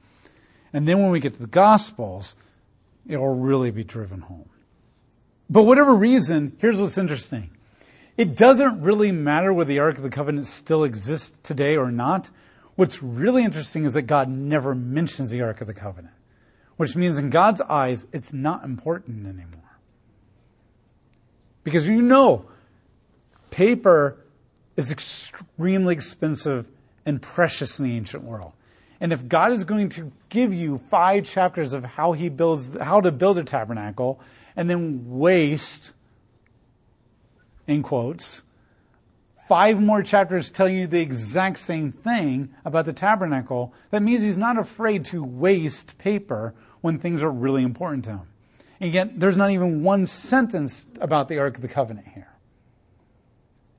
And 0.73 0.87
then 0.87 0.99
when 0.99 1.11
we 1.11 1.19
get 1.19 1.33
to 1.33 1.39
the 1.39 1.47
Gospels, 1.47 2.35
it 3.07 3.17
will 3.17 3.35
really 3.35 3.71
be 3.71 3.83
driven 3.83 4.21
home. 4.21 4.49
But 5.49 5.63
whatever 5.63 5.93
reason, 5.93 6.55
here's 6.59 6.79
what's 6.79 6.97
interesting. 6.97 7.49
It 8.15 8.35
doesn't 8.35 8.81
really 8.81 9.11
matter 9.11 9.51
whether 9.51 9.67
the 9.67 9.79
Ark 9.79 9.97
of 9.97 10.03
the 10.03 10.09
Covenant 10.09 10.45
still 10.47 10.83
exists 10.83 11.37
today 11.43 11.75
or 11.75 11.91
not. 11.91 12.29
What's 12.75 13.03
really 13.03 13.43
interesting 13.43 13.83
is 13.83 13.93
that 13.93 14.03
God 14.03 14.29
never 14.29 14.73
mentions 14.73 15.29
the 15.29 15.41
Ark 15.41 15.59
of 15.59 15.67
the 15.67 15.73
Covenant, 15.73 16.13
which 16.77 16.95
means 16.95 17.17
in 17.17 17.29
God's 17.29 17.59
eyes, 17.61 18.07
it's 18.13 18.31
not 18.31 18.63
important 18.63 19.25
anymore. 19.25 19.79
Because 21.63 21.87
you 21.87 22.01
know, 22.01 22.45
paper 23.51 24.17
is 24.75 24.91
extremely 24.91 25.93
expensive 25.93 26.67
and 27.05 27.21
precious 27.21 27.77
in 27.77 27.85
the 27.85 27.95
ancient 27.95 28.23
world. 28.23 28.53
And 28.99 29.13
if 29.13 29.27
God 29.27 29.51
is 29.51 29.63
going 29.63 29.89
to 29.89 30.11
give 30.29 30.53
you 30.53 30.79
five 30.89 31.25
chapters 31.25 31.73
of 31.73 31.83
how 31.83 32.13
he 32.13 32.29
builds, 32.29 32.77
how 32.79 33.01
to 33.01 33.11
build 33.11 33.37
a 33.37 33.43
tabernacle, 33.43 34.19
and 34.55 34.69
then 34.69 35.03
waste, 35.07 35.93
in 37.67 37.83
quotes, 37.83 38.43
five 39.47 39.81
more 39.81 40.03
chapters 40.03 40.49
tell 40.51 40.69
you 40.69 40.87
the 40.87 40.99
exact 40.99 41.57
same 41.57 41.91
thing 41.91 42.53
about 42.63 42.85
the 42.85 42.93
tabernacle, 42.93 43.73
that 43.89 44.01
means 44.01 44.21
he's 44.23 44.37
not 44.37 44.57
afraid 44.57 45.03
to 45.05 45.23
waste 45.23 45.97
paper 45.97 46.53
when 46.81 46.97
things 46.99 47.21
are 47.21 47.31
really 47.31 47.63
important 47.63 48.05
to 48.05 48.11
him. 48.11 48.27
And 48.79 48.93
yet, 48.93 49.19
there's 49.19 49.37
not 49.37 49.51
even 49.51 49.83
one 49.83 50.07
sentence 50.07 50.87
about 50.99 51.27
the 51.27 51.37
Ark 51.37 51.55
of 51.55 51.61
the 51.61 51.67
Covenant 51.67 52.07
here, 52.13 52.29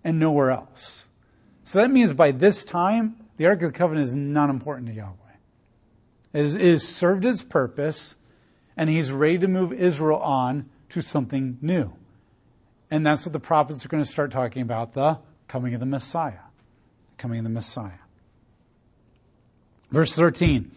and 0.04 0.18
nowhere 0.18 0.50
else. 0.50 1.10
So 1.62 1.78
that 1.78 1.90
means 1.90 2.12
by 2.12 2.32
this 2.32 2.64
time, 2.64 3.16
the 3.36 3.46
Ark 3.46 3.62
of 3.62 3.72
the 3.72 3.78
Covenant 3.78 4.06
is 4.06 4.16
not 4.16 4.50
important 4.50 4.88
to 4.88 4.94
Yahweh. 4.94 5.16
It 6.32 6.52
has 6.52 6.86
served 6.86 7.24
its 7.24 7.42
purpose, 7.42 8.16
and 8.76 8.88
he's 8.88 9.12
ready 9.12 9.38
to 9.38 9.48
move 9.48 9.72
Israel 9.72 10.18
on 10.18 10.68
to 10.90 11.00
something 11.00 11.58
new. 11.60 11.92
And 12.90 13.06
that's 13.06 13.24
what 13.24 13.32
the 13.32 13.40
prophets 13.40 13.84
are 13.84 13.88
going 13.88 14.02
to 14.02 14.08
start 14.08 14.30
talking 14.30 14.62
about 14.62 14.92
the 14.92 15.18
coming 15.48 15.74
of 15.74 15.80
the 15.80 15.86
Messiah. 15.86 16.44
The 17.16 17.22
coming 17.22 17.38
of 17.38 17.44
the 17.44 17.50
Messiah. 17.50 18.00
Verse 19.90 20.14
13. 20.14 20.70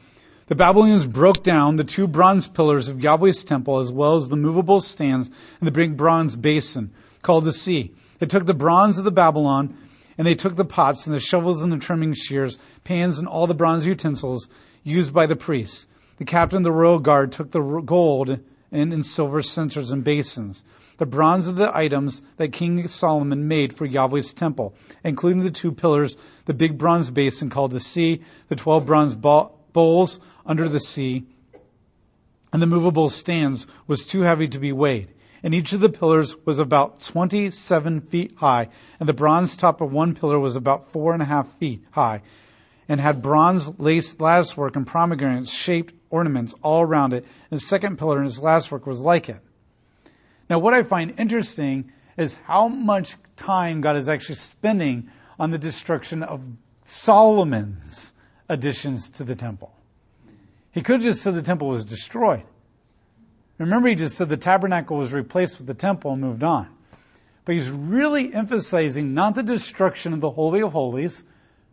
The 0.47 0.55
Babylonians 0.55 1.07
broke 1.07 1.43
down 1.43 1.77
the 1.77 1.83
two 1.83 2.07
bronze 2.07 2.47
pillars 2.47 2.87
of 2.87 3.01
Yahweh's 3.01 3.43
temple 3.43 3.79
as 3.79 3.91
well 3.91 4.15
as 4.15 4.29
the 4.29 4.35
movable 4.35 4.79
stands 4.79 5.29
and 5.59 5.67
the 5.67 5.71
big 5.71 5.97
bronze 5.97 6.35
basin 6.35 6.93
called 7.21 7.45
the 7.45 7.53
sea. 7.53 7.93
They 8.19 8.25
took 8.25 8.45
the 8.45 8.53
bronze 8.53 8.97
of 8.97 9.05
the 9.05 9.11
Babylon 9.11 9.77
and 10.17 10.25
they 10.25 10.35
took 10.35 10.55
the 10.55 10.65
pots 10.65 11.05
and 11.05 11.15
the 11.15 11.19
shovels 11.19 11.61
and 11.61 11.71
the 11.71 11.77
trimming 11.77 12.13
shears, 12.13 12.57
pans 12.83 13.19
and 13.19 13.27
all 13.27 13.47
the 13.47 13.53
bronze 13.53 13.85
utensils 13.85 14.49
used 14.83 15.13
by 15.13 15.25
the 15.25 15.35
priests. 15.35 15.87
The 16.17 16.25
captain 16.25 16.57
of 16.57 16.63
the 16.63 16.71
royal 16.71 16.99
guard 16.99 17.31
took 17.31 17.51
the 17.51 17.61
gold 17.61 18.39
and, 18.71 18.93
and 18.93 19.05
silver 19.05 19.41
censers 19.41 19.91
and 19.91 20.03
basins 20.03 20.63
the 20.97 21.05
bronze 21.05 21.47
of 21.47 21.55
the 21.55 21.75
items 21.75 22.21
that 22.37 22.53
King 22.53 22.87
Solomon 22.87 23.47
made 23.47 23.73
for 23.73 23.85
Yahweh's 23.85 24.33
temple, 24.33 24.73
including 25.03 25.43
the 25.43 25.51
two 25.51 25.71
pillars, 25.71 26.15
the 26.45 26.53
big 26.53 26.77
bronze 26.77 27.11
basin 27.11 27.49
called 27.49 27.71
the 27.71 27.79
sea, 27.79 28.21
the 28.47 28.55
12 28.55 28.85
bronze 28.85 29.15
bowls 29.15 30.19
under 30.45 30.69
the 30.69 30.79
sea, 30.79 31.25
and 32.53 32.61
the 32.61 32.67
movable 32.67 33.09
stands 33.09 33.67
was 33.87 34.05
too 34.05 34.21
heavy 34.21 34.47
to 34.47 34.59
be 34.59 34.71
weighed. 34.71 35.09
And 35.45 35.53
each 35.53 35.73
of 35.73 35.79
the 35.79 35.89
pillars 35.89 36.35
was 36.43 36.57
about 36.57 36.99
27 37.01 38.01
feet 38.01 38.33
high, 38.37 38.67
and 38.99 39.07
the 39.07 39.13
bronze 39.13 39.55
top 39.55 39.79
of 39.79 39.91
one 39.91 40.15
pillar 40.15 40.39
was 40.39 40.55
about 40.55 40.91
four 40.91 41.13
and 41.13 41.21
a 41.21 41.25
half 41.25 41.47
feet 41.47 41.85
high, 41.91 42.23
and 42.89 42.99
had 42.99 43.21
bronze 43.21 43.79
lace 43.79 44.19
latticework 44.19 44.75
and 44.75 44.87
pomegranate 44.87 45.47
shaped 45.47 45.93
ornaments 46.09 46.55
all 46.63 46.81
around 46.81 47.13
it. 47.13 47.23
And 47.51 47.59
the 47.59 47.63
second 47.63 47.99
pillar 47.99 48.19
in 48.19 48.25
its 48.25 48.41
latticework 48.41 48.87
was 48.87 49.01
like 49.01 49.29
it. 49.29 49.39
Now, 50.49 50.57
what 50.57 50.73
I 50.73 50.81
find 50.81 51.13
interesting 51.15 51.91
is 52.17 52.39
how 52.45 52.67
much 52.67 53.15
time 53.35 53.81
God 53.81 53.97
is 53.97 54.09
actually 54.09 54.35
spending 54.35 55.11
on 55.37 55.51
the 55.51 55.59
destruction 55.59 56.23
of 56.23 56.41
Solomon's 56.85 58.13
additions 58.49 59.11
to 59.11 59.23
the 59.23 59.35
temple. 59.35 59.75
He 60.71 60.81
could 60.81 60.93
have 60.93 61.03
just 61.03 61.21
said 61.21 61.35
the 61.35 61.43
temple 61.43 61.67
was 61.67 61.85
destroyed. 61.85 62.45
Remember, 63.57 63.87
he 63.87 63.95
just 63.95 64.17
said 64.17 64.29
the 64.29 64.37
tabernacle 64.37 64.97
was 64.97 65.13
replaced 65.13 65.57
with 65.57 65.67
the 65.67 65.73
temple 65.73 66.11
and 66.11 66.21
moved 66.21 66.43
on. 66.43 66.67
But 67.45 67.55
he's 67.55 67.69
really 67.69 68.33
emphasizing 68.33 69.13
not 69.13 69.35
the 69.35 69.43
destruction 69.43 70.13
of 70.13 70.19
the 70.19 70.31
Holy 70.31 70.61
of 70.61 70.73
Holies, 70.73 71.23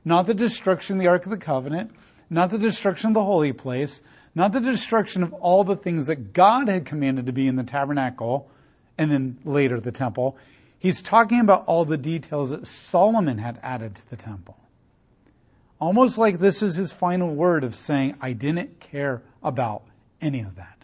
not 0.04 0.26
the 0.26 0.34
destruction 0.34 0.96
of 0.96 1.02
the 1.02 1.08
Ark 1.08 1.24
of 1.24 1.30
the 1.30 1.36
Covenant, 1.36 1.90
not 2.28 2.50
the 2.50 2.58
destruction 2.58 3.08
of 3.08 3.14
the 3.14 3.24
holy 3.24 3.52
place, 3.52 4.02
not 4.34 4.52
the 4.52 4.60
destruction 4.60 5.22
of 5.22 5.32
all 5.34 5.64
the 5.64 5.76
things 5.76 6.06
that 6.06 6.32
God 6.32 6.68
had 6.68 6.86
commanded 6.86 7.26
to 7.26 7.32
be 7.32 7.46
in 7.46 7.56
the 7.56 7.62
tabernacle, 7.62 8.50
and 8.96 9.10
then 9.10 9.38
later 9.44 9.80
the 9.80 9.92
temple. 9.92 10.36
He's 10.78 11.02
talking 11.02 11.40
about 11.40 11.64
all 11.66 11.84
the 11.84 11.98
details 11.98 12.50
that 12.50 12.66
Solomon 12.66 13.38
had 13.38 13.60
added 13.62 13.94
to 13.96 14.10
the 14.10 14.16
temple. 14.16 14.56
Almost 15.78 16.16
like 16.16 16.38
this 16.38 16.62
is 16.62 16.76
his 16.76 16.92
final 16.92 17.34
word 17.34 17.64
of 17.64 17.74
saying, 17.74 18.16
I 18.20 18.32
didn't 18.32 18.80
care 18.80 19.22
about 19.42 19.82
any 20.20 20.40
of 20.40 20.56
that. 20.56 20.81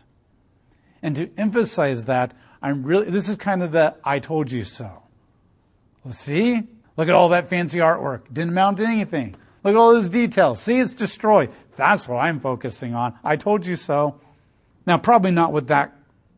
And 1.03 1.17
to 1.17 1.31
emphasize 1.37 2.05
that, 2.07 2.35
I'm 2.61 2.83
really, 2.83 3.11
this 3.11 3.29
is 3.29 3.37
kind 3.37 3.63
of 3.63 3.73
the 3.73 3.95
I 4.05 4.19
told 4.19 4.51
you 4.51 4.65
so. 4.65 5.03
Well, 6.05 6.15
see? 6.15 6.63
Look 6.97 7.09
at 7.09 7.15
all 7.15 7.29
that 7.29 7.49
fancy 7.49 7.79
artwork. 7.79 8.23
Didn't 8.33 8.51
amount 8.51 8.79
to 8.79 8.85
anything. 8.85 9.37
Look 9.63 9.75
at 9.75 9.79
all 9.79 9.93
those 9.93 10.09
details. 10.09 10.61
See, 10.61 10.79
it's 10.79 10.95
destroyed. 10.95 11.51
That's 11.77 12.09
what 12.09 12.19
I'm 12.19 12.41
focusing 12.41 12.95
on. 12.95 13.17
I 13.23 13.37
told 13.37 13.67
you 13.67 13.77
so. 13.77 14.21
Now, 14.87 14.99
probably 14.99 15.31
not 15.31 15.53
with 15.53 15.69
that 15.69 15.95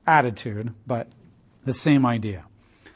attitude, 0.06 0.74
but 0.86 1.08
the 1.64 1.72
same 1.72 2.04
idea. 2.04 2.44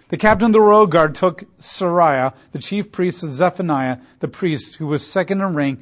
The 0.08 0.16
captain 0.16 0.46
of 0.46 0.52
the 0.52 0.60
royal 0.60 0.86
guard 0.86 1.14
took 1.14 1.44
Seraiah, 1.58 2.34
the 2.52 2.58
chief 2.58 2.92
priest 2.92 3.22
of 3.22 3.30
Zephaniah, 3.30 3.98
the 4.20 4.28
priest, 4.28 4.76
who 4.76 4.86
was 4.86 5.06
second 5.06 5.40
in 5.40 5.54
rank, 5.54 5.80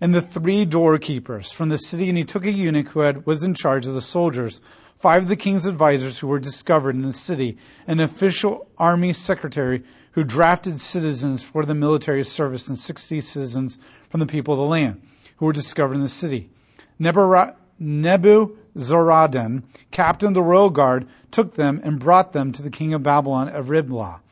and 0.00 0.14
the 0.14 0.22
three 0.22 0.64
doorkeepers 0.64 1.50
from 1.50 1.68
the 1.68 1.78
city, 1.78 2.08
and 2.08 2.18
he 2.18 2.24
took 2.24 2.44
a 2.44 2.52
eunuch 2.52 2.88
who 2.88 3.00
had, 3.00 3.26
was 3.26 3.42
in 3.42 3.54
charge 3.54 3.86
of 3.86 3.94
the 3.94 4.02
soldiers, 4.02 4.60
five 5.04 5.24
of 5.24 5.28
the 5.28 5.36
king's 5.36 5.66
advisers 5.66 6.20
who 6.20 6.26
were 6.26 6.38
discovered 6.38 6.94
in 6.96 7.02
the 7.02 7.12
city, 7.12 7.58
an 7.86 8.00
official 8.00 8.66
army 8.78 9.12
secretary 9.12 9.82
who 10.12 10.24
drafted 10.24 10.80
citizens 10.80 11.42
for 11.42 11.66
the 11.66 11.74
military 11.74 12.24
service, 12.24 12.68
and 12.68 12.78
sixty 12.78 13.20
citizens 13.20 13.78
from 14.08 14.20
the 14.20 14.26
people 14.26 14.54
of 14.54 14.58
the 14.60 14.64
land 14.64 15.02
who 15.36 15.44
were 15.44 15.52
discovered 15.52 15.92
in 15.92 16.00
the 16.00 16.08
city. 16.08 16.48
Nebuzaradan, 16.98 18.48
captain 19.90 20.28
of 20.28 20.34
the 20.34 20.42
royal 20.42 20.70
guard, 20.70 21.06
took 21.30 21.56
them 21.56 21.82
and 21.84 22.00
brought 22.00 22.32
them 22.32 22.50
to 22.50 22.62
the 22.62 22.70
king 22.70 22.94
of 22.94 23.02
Babylon 23.02 23.50
at 23.50 23.66
Riblah. 23.66 24.22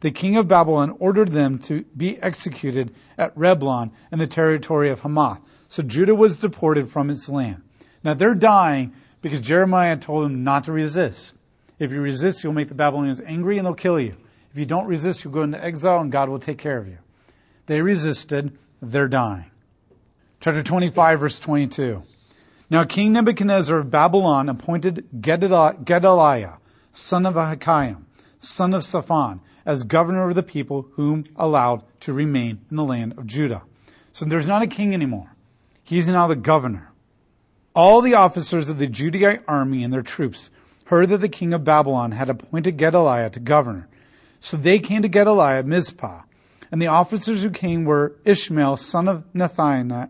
The 0.00 0.10
king 0.10 0.36
of 0.36 0.48
Babylon 0.48 0.96
ordered 0.98 1.32
them 1.32 1.58
to 1.58 1.84
be 1.94 2.16
executed 2.22 2.94
at 3.18 3.36
Riblah 3.36 3.90
in 4.10 4.18
the 4.18 4.26
territory 4.26 4.88
of 4.88 5.00
Hamath. 5.00 5.40
So 5.68 5.82
Judah 5.82 6.14
was 6.14 6.38
deported 6.38 6.88
from 6.88 7.10
its 7.10 7.28
land. 7.28 7.60
Now 8.02 8.14
they're 8.14 8.34
dying 8.34 8.94
because 9.22 9.40
Jeremiah 9.40 9.96
told 9.96 10.24
them 10.24 10.44
not 10.44 10.64
to 10.64 10.72
resist. 10.72 11.38
If 11.78 11.90
you 11.90 12.00
resist, 12.00 12.44
you'll 12.44 12.52
make 12.52 12.68
the 12.68 12.74
Babylonians 12.74 13.20
angry 13.22 13.56
and 13.56 13.66
they'll 13.66 13.74
kill 13.74 13.98
you. 13.98 14.16
If 14.50 14.58
you 14.58 14.66
don't 14.66 14.86
resist, 14.86 15.24
you'll 15.24 15.32
go 15.32 15.42
into 15.42 15.64
exile 15.64 16.00
and 16.00 16.12
God 16.12 16.28
will 16.28 16.38
take 16.38 16.58
care 16.58 16.76
of 16.76 16.86
you. 16.86 16.98
They 17.66 17.80
resisted, 17.80 18.58
they're 18.82 19.08
dying. 19.08 19.50
Chapter 20.40 20.62
25, 20.62 21.20
verse 21.20 21.38
22. 21.38 22.02
Now 22.68 22.84
King 22.84 23.12
Nebuchadnezzar 23.12 23.78
of 23.78 23.90
Babylon 23.90 24.48
appointed 24.48 25.06
Gedaliah, 25.20 26.58
son 26.90 27.26
of 27.26 27.34
Ahikam, 27.34 28.04
son 28.38 28.74
of 28.74 28.82
Shaphan, 28.84 29.40
as 29.64 29.84
governor 29.84 30.28
of 30.28 30.34
the 30.34 30.42
people 30.42 30.88
whom 30.94 31.24
allowed 31.36 31.82
to 32.00 32.12
remain 32.12 32.60
in 32.70 32.76
the 32.76 32.84
land 32.84 33.14
of 33.16 33.26
Judah. 33.26 33.62
So 34.10 34.24
there's 34.24 34.46
not 34.46 34.62
a 34.62 34.66
king 34.66 34.92
anymore. 34.92 35.34
He's 35.84 36.08
now 36.08 36.26
the 36.26 36.36
governor. 36.36 36.91
All 37.74 38.02
the 38.02 38.14
officers 38.14 38.68
of 38.68 38.78
the 38.78 38.86
Judahite 38.86 39.42
army 39.48 39.82
and 39.82 39.92
their 39.92 40.02
troops 40.02 40.50
heard 40.86 41.08
that 41.08 41.18
the 41.18 41.28
king 41.28 41.52
of 41.54 41.64
Babylon 41.64 42.12
had 42.12 42.28
appointed 42.28 42.76
Gedaliah 42.76 43.30
to 43.30 43.40
governor. 43.40 43.88
So 44.40 44.56
they 44.56 44.78
came 44.78 45.02
to 45.02 45.08
Gedaliah 45.08 45.58
at 45.60 45.66
Mizpah. 45.66 46.22
And 46.70 46.82
the 46.82 46.86
officers 46.86 47.42
who 47.42 47.50
came 47.50 47.84
were 47.84 48.14
Ishmael, 48.24 48.76
son 48.76 49.08
of 49.08 49.24
Nethaniah, 49.34 50.08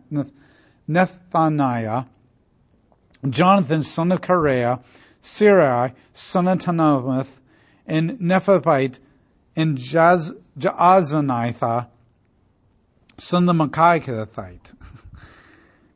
Jonathan, 3.29 3.83
son 3.83 4.13
of 4.13 4.21
Kareah, 4.21 4.83
Serai, 5.21 5.95
son 6.13 6.47
of 6.49 6.59
Tanhumeth, 6.59 7.39
and 7.87 8.21
Nephapite, 8.21 8.99
and 9.55 9.79
Jaazanitha, 9.79 11.87
son 13.19 13.49
of 13.49 13.57
Machikathite. 13.57 14.75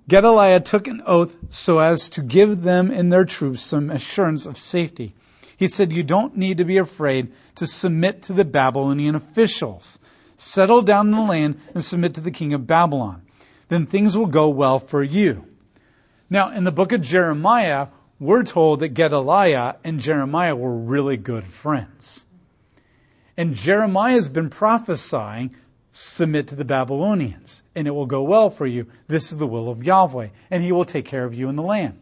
Gedaliah 0.09 0.61
took 0.61 0.87
an 0.87 1.03
oath 1.05 1.37
so 1.51 1.79
as 1.79 2.09
to 2.11 2.23
give 2.23 2.63
them 2.63 2.91
and 2.91 3.13
their 3.13 3.25
troops 3.25 3.63
some 3.63 3.91
assurance 3.91 4.47
of 4.47 4.57
safety. 4.57 5.15
He 5.57 5.67
said, 5.67 5.93
You 5.93 6.03
don't 6.03 6.37
need 6.37 6.59
to 6.59 6.65
be 6.65 6.77
afraid 6.77 7.33
to 7.57 7.67
submit 7.67 8.23
to 8.23 8.33
the 8.33 8.45
Babylonian 8.45 9.15
officials. 9.15 9.99
Settle 10.37 10.83
down 10.83 11.07
in 11.07 11.13
the 11.13 11.23
land 11.23 11.61
and 11.75 11.85
submit 11.85 12.15
to 12.15 12.21
the 12.21 12.31
king 12.31 12.53
of 12.53 12.67
Babylon. 12.67 13.23
Then 13.69 13.87
things 13.87 14.17
will 14.17 14.27
go 14.27 14.49
well 14.49 14.79
for 14.79 15.03
you. 15.03 15.47
Now, 16.29 16.51
in 16.51 16.65
the 16.65 16.73
book 16.73 16.93
of 16.93 17.03
Jeremiah, 17.03 17.89
we're 18.21 18.43
told 18.43 18.81
that 18.81 18.91
Gedaliah 18.91 19.77
and 19.83 20.01
Jeremiah 20.01 20.55
were 20.55 20.75
really 20.75 21.17
good 21.17 21.45
friends. 21.45 22.27
And 23.37 23.55
Jeremiah 23.55 24.15
has 24.15 24.29
been 24.29 24.51
prophesying, 24.51 25.55
submit 25.97 26.47
to 26.47 26.55
the 26.55 26.65
Babylonians, 26.65 27.65
and 27.75 27.89
it 27.89 27.93
will 27.93 28.05
go 28.05 28.23
well 28.23 28.51
for 28.51 28.67
you. 28.67 28.87
This 29.09 29.33
is 29.33 29.39
the 29.39 29.47
will 29.47 29.71
of 29.71 29.83
Yahweh, 29.83 30.29
and 30.51 30.63
he 30.63 30.71
will 30.71 30.85
take 30.85 31.07
care 31.07 31.25
of 31.25 31.33
you 31.33 31.49
in 31.49 31.57
the 31.57 31.63
land. 31.63 31.99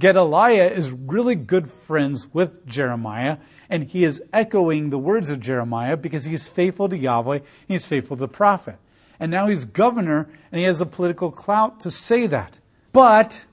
Gedaliah 0.00 0.68
is 0.68 0.90
really 0.90 1.36
good 1.36 1.70
friends 1.70 2.34
with 2.34 2.66
Jeremiah, 2.66 3.38
and 3.70 3.84
he 3.84 4.02
is 4.02 4.20
echoing 4.32 4.90
the 4.90 4.98
words 4.98 5.30
of 5.30 5.38
Jeremiah 5.38 5.96
because 5.96 6.24
he's 6.24 6.48
faithful 6.48 6.88
to 6.88 6.98
Yahweh, 6.98 7.38
he's 7.68 7.86
faithful 7.86 8.16
to 8.16 8.22
the 8.22 8.28
prophet. 8.28 8.76
And 9.20 9.30
now 9.30 9.46
he's 9.46 9.64
governor, 9.64 10.28
and 10.50 10.58
he 10.58 10.64
has 10.64 10.80
the 10.80 10.86
political 10.86 11.30
clout 11.30 11.78
to 11.80 11.92
say 11.92 12.26
that. 12.26 12.58
But 12.92 13.44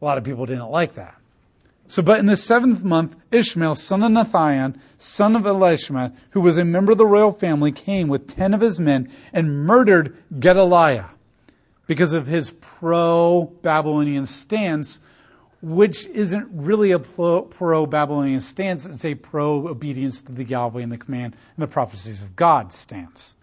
a 0.00 0.04
lot 0.04 0.16
of 0.16 0.24
people 0.24 0.46
didn't 0.46 0.70
like 0.70 0.94
that. 0.94 1.17
So, 1.88 2.02
but 2.02 2.18
in 2.18 2.26
the 2.26 2.36
seventh 2.36 2.84
month, 2.84 3.16
Ishmael, 3.32 3.74
son 3.74 4.02
of 4.02 4.12
Nethiah, 4.12 4.78
son 4.98 5.34
of 5.34 5.44
Elishama, 5.44 6.14
who 6.30 6.40
was 6.42 6.58
a 6.58 6.64
member 6.64 6.92
of 6.92 6.98
the 6.98 7.06
royal 7.06 7.32
family, 7.32 7.72
came 7.72 8.08
with 8.08 8.28
ten 8.28 8.52
of 8.52 8.60
his 8.60 8.78
men 8.78 9.10
and 9.32 9.64
murdered 9.64 10.14
Gedaliah 10.38 11.10
because 11.86 12.12
of 12.12 12.26
his 12.26 12.50
pro 12.50 13.54
Babylonian 13.62 14.26
stance, 14.26 15.00
which 15.62 16.04
isn't 16.08 16.46
really 16.52 16.90
a 16.90 16.98
pro 16.98 17.86
Babylonian 17.86 18.42
stance, 18.42 18.84
it's 18.84 19.06
a 19.06 19.14
pro 19.14 19.66
obedience 19.66 20.20
to 20.20 20.32
the 20.32 20.44
Yahweh 20.44 20.82
and 20.82 20.92
the 20.92 20.98
command 20.98 21.34
and 21.56 21.62
the 21.62 21.66
prophecies 21.66 22.22
of 22.22 22.36
God 22.36 22.70
stance. 22.70 23.34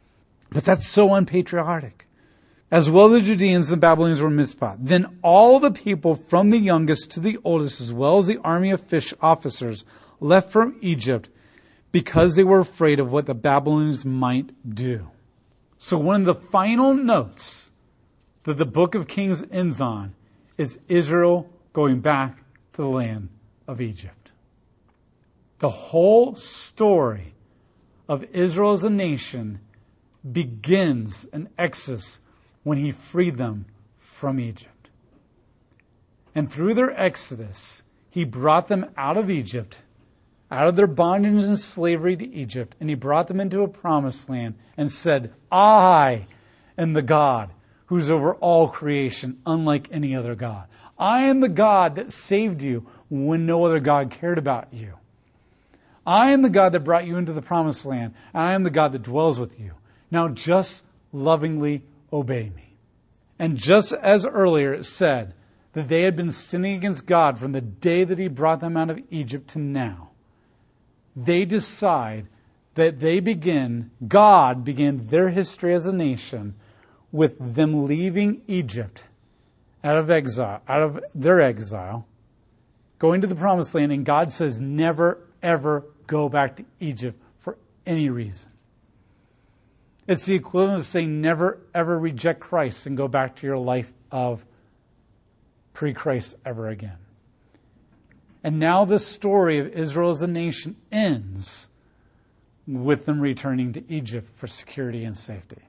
But 0.52 0.64
that's 0.64 0.88
so 0.88 1.16
unpatriotic. 1.16 2.05
As 2.72 2.90
well 2.90 3.14
as 3.14 3.22
the 3.22 3.28
Judeans 3.28 3.70
and 3.70 3.78
the 3.78 3.82
Babylonians 3.82 4.22
were 4.22 4.30
Mizpah. 4.30 4.78
Then 4.80 5.20
all 5.22 5.60
the 5.60 5.72
people 5.72 6.16
from 6.16 6.50
the 6.50 6.58
youngest 6.58 7.12
to 7.12 7.20
the 7.20 7.38
oldest, 7.44 7.80
as 7.80 7.94
well 7.94 8.18
as 8.18 8.28
the 8.28 8.40
army 8.40 8.72
of 8.72 8.82
fish 8.82 9.14
officers, 9.22 9.86
left 10.20 10.52
from 10.52 10.76
Egypt 10.82 11.30
because 11.92 12.36
they 12.36 12.44
were 12.44 12.60
afraid 12.60 13.00
of 13.00 13.12
what 13.12 13.26
the 13.26 13.34
Babylonians 13.34 14.04
might 14.04 14.52
do. 14.76 15.12
So 15.78 15.98
one 15.98 16.22
of 16.22 16.26
the 16.26 16.36
final 16.36 16.94
notes 16.94 17.72
that 18.44 18.58
the 18.58 18.66
book 18.66 18.96
of 18.96 19.08
Kings 19.08 19.44
ends 19.52 19.80
on 19.80 20.16
is 20.58 20.80
Israel 20.88 21.50
going 21.74 22.00
back 22.00 22.38
to 22.74 22.82
the 22.82 22.90
land 22.90 23.30
of 23.68 23.80
Egypt. 23.82 24.32
The 25.60 25.70
whole 25.70 26.36
story 26.36 27.34
of 28.10 28.24
Israel 28.26 28.74
as 28.74 28.84
a 28.84 28.90
nation 28.90 29.60
begins 30.30 31.26
in 31.26 31.50
Exodus 31.58 32.20
when 32.66 32.80
he 32.80 32.90
freed 32.90 33.38
them 33.38 33.64
from 33.96 34.40
Egypt. 34.40 34.90
And 36.34 36.52
through 36.52 36.74
their 36.74 37.00
exodus, 37.00 37.84
he 38.10 38.24
brought 38.24 38.70
them 38.70 38.88
out 38.98 39.18
of 39.18 39.30
Egypt, 39.30 39.84
out 40.50 40.68
of 40.68 40.76
their 40.76 40.88
bondage 40.88 41.44
and 41.44 41.60
slavery 41.60 42.18
to 42.18 42.34
Egypt, 42.34 42.76
and 42.80 42.90
he 42.90 42.96
brought 42.96 43.28
them 43.28 43.40
into 43.40 43.62
a 43.62 43.68
promised 43.68 44.30
land 44.32 44.56
and 44.76 44.92
said, 44.92 45.32
I 45.52 46.26
am 46.76 46.94
the 46.94 47.04
God 47.04 47.52
who's 47.86 48.10
over 48.10 48.34
all 48.36 48.68
creation, 48.68 49.40
unlike 49.46 49.88
any 49.92 50.16
other 50.16 50.34
God. 50.34 50.66
I 50.98 51.22
am 51.22 51.42
the 51.42 51.50
God 51.50 51.94
that 51.96 52.12
saved 52.12 52.64
you 52.64 52.88
when 53.12 53.46
no 53.46 53.64
other 53.64 53.80
God 53.80 54.10
cared 54.10 54.40
about 54.40 54.74
you. 54.74 54.94
I 56.04 56.32
am 56.32 56.42
the 56.42 56.50
God 56.50 56.72
that 56.72 56.80
brought 56.80 57.06
you 57.06 57.16
into 57.18 57.32
the 57.32 57.44
promised 57.44 57.86
land, 57.86 58.16
and 58.34 58.42
I 58.42 58.54
am 58.54 58.64
the 58.64 58.72
God 58.72 58.92
that 58.94 59.04
dwells 59.04 59.40
with 59.40 59.60
you. 59.60 59.74
Now 60.10 60.30
just 60.30 60.84
lovingly 61.14 61.84
obey 62.16 62.52
me. 62.56 62.76
And 63.38 63.58
just 63.58 63.92
as 63.92 64.26
earlier 64.26 64.74
it 64.74 64.86
said 64.86 65.34
that 65.74 65.88
they 65.88 66.04
had 66.04 66.16
been 66.16 66.32
sinning 66.32 66.76
against 66.76 67.06
God 67.06 67.38
from 67.38 67.52
the 67.52 67.62
day 67.62 68.04
that 68.04 68.20
He 68.20 68.28
brought 68.28 68.62
them 68.62 68.78
out 68.78 68.90
of 68.90 69.02
Egypt 69.10 69.50
to 69.50 69.60
now, 69.60 70.12
they 71.16 71.46
decide 71.46 72.28
that 72.76 73.00
they 73.00 73.20
begin, 73.20 73.92
God 74.08 74.64
began 74.64 75.08
their 75.08 75.30
history 75.30 75.74
as 75.74 75.86
a 75.86 75.94
nation 75.94 76.56
with 77.12 77.56
them 77.56 77.86
leaving 77.86 78.42
Egypt 78.48 79.08
out 79.84 79.98
of 79.98 80.10
exile, 80.10 80.62
out 80.68 80.82
of 80.82 81.04
their 81.14 81.40
exile, 81.40 82.06
going 83.00 83.22
to 83.22 83.28
the 83.28 83.36
promised 83.36 83.76
land, 83.76 83.92
and 83.92 84.06
God 84.06 84.32
says, 84.32 84.60
never, 84.60 85.20
ever 85.42 85.86
go 86.08 86.28
back 86.28 86.56
to 86.58 86.66
Egypt 86.80 87.22
for 87.38 87.58
any 87.86 88.10
reason. 88.10 88.50
It's 90.08 90.26
the 90.26 90.36
equivalent 90.36 90.80
of 90.80 90.86
saying, 90.86 91.20
never, 91.22 91.60
ever 91.74 91.98
reject 91.98 92.40
Christ 92.40 92.86
and 92.86 92.96
go 92.96 93.08
back 93.08 93.36
to 93.38 93.48
your 93.48 93.58
life 93.58 93.92
of 94.12 94.46
pre 95.74 95.94
Christ 95.94 96.36
ever 96.46 96.68
again. 96.68 96.98
And 98.44 98.60
now 98.60 98.86
the 98.86 99.00
story 99.00 99.58
of 99.58 99.68
Israel 99.70 100.12
as 100.12 100.22
a 100.22 100.28
nation 100.28 100.76
ends 100.92 101.70
with 102.68 103.06
them 103.06 103.20
returning 103.20 103.74
to 103.74 103.92
Egypt 103.92 104.30
for 104.36 104.46
security 104.46 105.04
and 105.04 105.18
safety. 105.18 105.64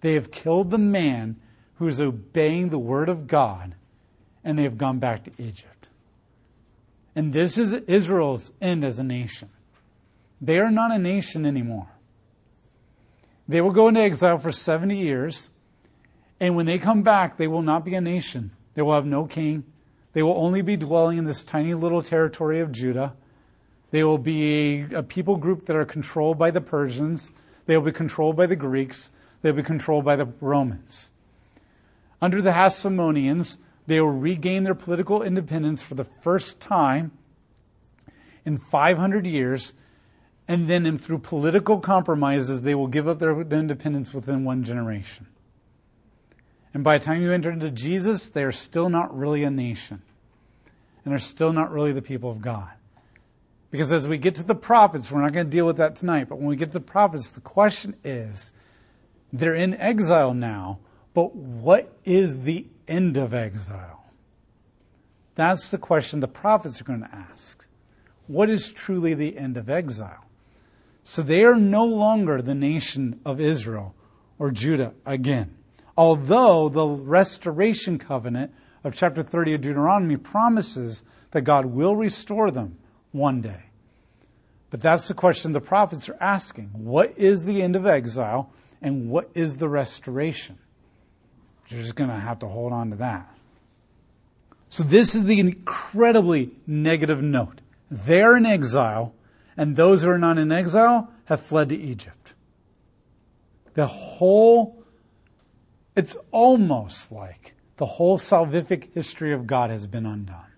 They 0.00 0.14
have 0.14 0.30
killed 0.30 0.70
the 0.70 0.78
man 0.78 1.36
who 1.74 1.86
is 1.86 2.00
obeying 2.00 2.70
the 2.70 2.78
word 2.78 3.08
of 3.08 3.26
God, 3.26 3.74
and 4.42 4.58
they 4.58 4.62
have 4.62 4.78
gone 4.78 4.98
back 4.98 5.24
to 5.24 5.32
Egypt. 5.38 5.88
And 7.14 7.32
this 7.32 7.58
is 7.58 7.72
Israel's 7.72 8.52
end 8.60 8.84
as 8.84 8.98
a 8.98 9.04
nation. 9.04 9.50
They 10.40 10.58
are 10.58 10.70
not 10.70 10.92
a 10.92 10.98
nation 10.98 11.44
anymore. 11.44 11.88
They 13.48 13.60
will 13.62 13.72
go 13.72 13.88
into 13.88 14.00
exile 14.00 14.38
for 14.38 14.52
70 14.52 14.96
years, 14.96 15.50
and 16.38 16.54
when 16.54 16.66
they 16.66 16.78
come 16.78 17.02
back, 17.02 17.38
they 17.38 17.48
will 17.48 17.62
not 17.62 17.84
be 17.84 17.94
a 17.94 18.00
nation. 18.00 18.50
They 18.74 18.82
will 18.82 18.94
have 18.94 19.06
no 19.06 19.24
king. 19.24 19.64
They 20.12 20.22
will 20.22 20.36
only 20.36 20.62
be 20.62 20.76
dwelling 20.76 21.18
in 21.18 21.24
this 21.24 21.42
tiny 21.42 21.74
little 21.74 22.02
territory 22.02 22.60
of 22.60 22.72
Judah. 22.72 23.14
They 23.90 24.04
will 24.04 24.18
be 24.18 24.82
a, 24.92 24.98
a 24.98 25.02
people 25.02 25.36
group 25.36 25.66
that 25.66 25.76
are 25.76 25.86
controlled 25.86 26.38
by 26.38 26.50
the 26.50 26.60
Persians. 26.60 27.30
They 27.66 27.76
will 27.76 27.84
be 27.84 27.92
controlled 27.92 28.36
by 28.36 28.46
the 28.46 28.56
Greeks. 28.56 29.10
They'll 29.40 29.54
be 29.54 29.62
controlled 29.62 30.04
by 30.04 30.16
the 30.16 30.26
Romans. 30.40 31.10
Under 32.20 32.42
the 32.42 32.50
Hasmoneans, 32.50 33.58
they 33.86 34.00
will 34.00 34.10
regain 34.10 34.64
their 34.64 34.74
political 34.74 35.22
independence 35.22 35.80
for 35.82 35.94
the 35.94 36.04
first 36.04 36.60
time 36.60 37.12
in 38.44 38.58
500 38.58 39.26
years, 39.26 39.74
and 40.48 40.66
then 40.68 40.96
through 40.96 41.18
political 41.18 41.78
compromises, 41.78 42.62
they 42.62 42.74
will 42.74 42.86
give 42.86 43.06
up 43.06 43.18
their 43.18 43.38
independence 43.38 44.14
within 44.14 44.44
one 44.44 44.64
generation. 44.64 45.26
And 46.72 46.82
by 46.82 46.96
the 46.96 47.04
time 47.04 47.20
you 47.20 47.30
enter 47.30 47.50
into 47.50 47.70
Jesus, 47.70 48.30
they 48.30 48.42
are 48.42 48.52
still 48.52 48.88
not 48.88 49.16
really 49.16 49.44
a 49.44 49.50
nation, 49.50 50.02
and 51.04 51.12
they're 51.12 51.18
still 51.18 51.52
not 51.52 51.70
really 51.70 51.92
the 51.92 52.02
people 52.02 52.30
of 52.30 52.40
God. 52.40 52.70
Because 53.70 53.92
as 53.92 54.08
we 54.08 54.16
get 54.16 54.34
to 54.36 54.42
the 54.42 54.54
prophets, 54.54 55.10
we're 55.10 55.20
not 55.20 55.34
going 55.34 55.46
to 55.46 55.50
deal 55.50 55.66
with 55.66 55.76
that 55.76 55.96
tonight, 55.96 56.28
but 56.30 56.38
when 56.38 56.46
we 56.46 56.56
get 56.56 56.70
to 56.70 56.78
the 56.78 56.80
prophets, 56.80 57.28
the 57.28 57.42
question 57.42 57.94
is 58.02 58.52
they're 59.30 59.54
in 59.54 59.74
exile 59.74 60.32
now, 60.32 60.78
but 61.12 61.34
what 61.36 61.92
is 62.06 62.44
the 62.44 62.66
end 62.86 63.18
of 63.18 63.34
exile? 63.34 64.06
That's 65.34 65.70
the 65.70 65.78
question 65.78 66.20
the 66.20 66.28
prophets 66.28 66.80
are 66.80 66.84
going 66.84 67.02
to 67.02 67.14
ask. 67.14 67.66
What 68.26 68.48
is 68.48 68.72
truly 68.72 69.12
the 69.12 69.36
end 69.36 69.58
of 69.58 69.68
exile? 69.68 70.24
So 71.08 71.22
they 71.22 71.42
are 71.42 71.56
no 71.56 71.86
longer 71.86 72.42
the 72.42 72.54
nation 72.54 73.18
of 73.24 73.40
Israel 73.40 73.94
or 74.38 74.50
Judah 74.50 74.92
again. 75.06 75.56
Although 75.96 76.68
the 76.68 76.86
restoration 76.86 77.98
covenant 77.98 78.52
of 78.84 78.94
chapter 78.94 79.22
30 79.22 79.54
of 79.54 79.60
Deuteronomy 79.62 80.18
promises 80.18 81.04
that 81.30 81.40
God 81.40 81.64
will 81.64 81.96
restore 81.96 82.50
them 82.50 82.76
one 83.10 83.40
day. 83.40 83.70
But 84.68 84.82
that's 84.82 85.08
the 85.08 85.14
question 85.14 85.52
the 85.52 85.62
prophets 85.62 86.10
are 86.10 86.18
asking. 86.20 86.72
What 86.74 87.14
is 87.16 87.46
the 87.46 87.62
end 87.62 87.74
of 87.74 87.86
exile? 87.86 88.52
And 88.82 89.08
what 89.08 89.30
is 89.32 89.56
the 89.56 89.68
restoration? 89.70 90.58
You're 91.68 91.80
just 91.80 91.96
going 91.96 92.10
to 92.10 92.16
have 92.16 92.40
to 92.40 92.48
hold 92.48 92.74
on 92.74 92.90
to 92.90 92.96
that. 92.96 93.34
So, 94.68 94.82
this 94.82 95.14
is 95.14 95.24
the 95.24 95.40
incredibly 95.40 96.50
negative 96.66 97.22
note. 97.22 97.62
They're 97.90 98.36
in 98.36 98.44
exile, 98.44 99.14
and 99.58 99.74
those 99.74 100.02
who 100.02 100.08
are 100.08 100.18
not 100.18 100.38
in 100.38 100.52
exile 100.52 101.10
have 101.24 101.42
fled 101.42 101.68
to 101.68 101.76
Egypt. 101.76 102.32
The 103.74 103.88
whole, 103.88 104.82
it's 105.96 106.16
almost 106.30 107.10
like 107.10 107.54
the 107.76 107.86
whole 107.86 108.18
salvific 108.18 108.94
history 108.94 109.32
of 109.32 109.48
God 109.48 109.70
has 109.70 109.86
been 109.86 110.06
undone. 110.06 110.52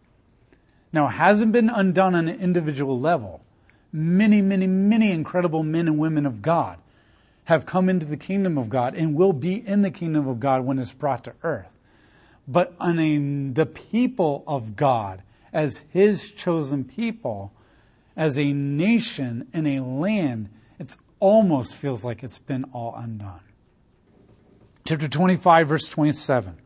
Now, 0.92 1.08
it 1.08 1.12
hasn't 1.12 1.52
been 1.52 1.70
undone 1.70 2.14
on 2.14 2.28
an 2.28 2.40
individual 2.40 3.00
level. 3.00 3.42
Many, 3.90 4.42
many, 4.42 4.66
many 4.66 5.12
incredible 5.12 5.62
men 5.62 5.88
and 5.88 5.98
women 5.98 6.26
of 6.26 6.42
God 6.42 6.78
have 7.44 7.64
come 7.64 7.88
into 7.88 8.04
the 8.04 8.16
kingdom 8.18 8.58
of 8.58 8.68
God 8.68 8.94
and 8.94 9.14
will 9.14 9.32
be 9.32 9.66
in 9.66 9.80
the 9.80 9.90
kingdom 9.90 10.28
of 10.28 10.40
God 10.40 10.64
when 10.64 10.78
it's 10.78 10.92
brought 10.92 11.24
to 11.24 11.32
earth. 11.42 11.70
But 12.46 12.74
on 12.78 12.98
a, 12.98 13.18
the 13.52 13.66
people 13.66 14.44
of 14.46 14.76
God, 14.76 15.22
as 15.52 15.84
His 15.90 16.30
chosen 16.30 16.84
people, 16.84 17.52
as 18.20 18.38
a 18.38 18.52
nation 18.52 19.48
in 19.50 19.66
a 19.66 19.80
land, 19.80 20.50
it 20.78 20.94
almost 21.20 21.74
feels 21.74 22.04
like 22.04 22.22
it's 22.22 22.37
been 22.37 22.64
all 22.64 22.94
undone. 22.94 23.40
Chapter 24.85 25.09
25, 25.09 25.68
verse 25.68 25.88
27. 25.88 26.59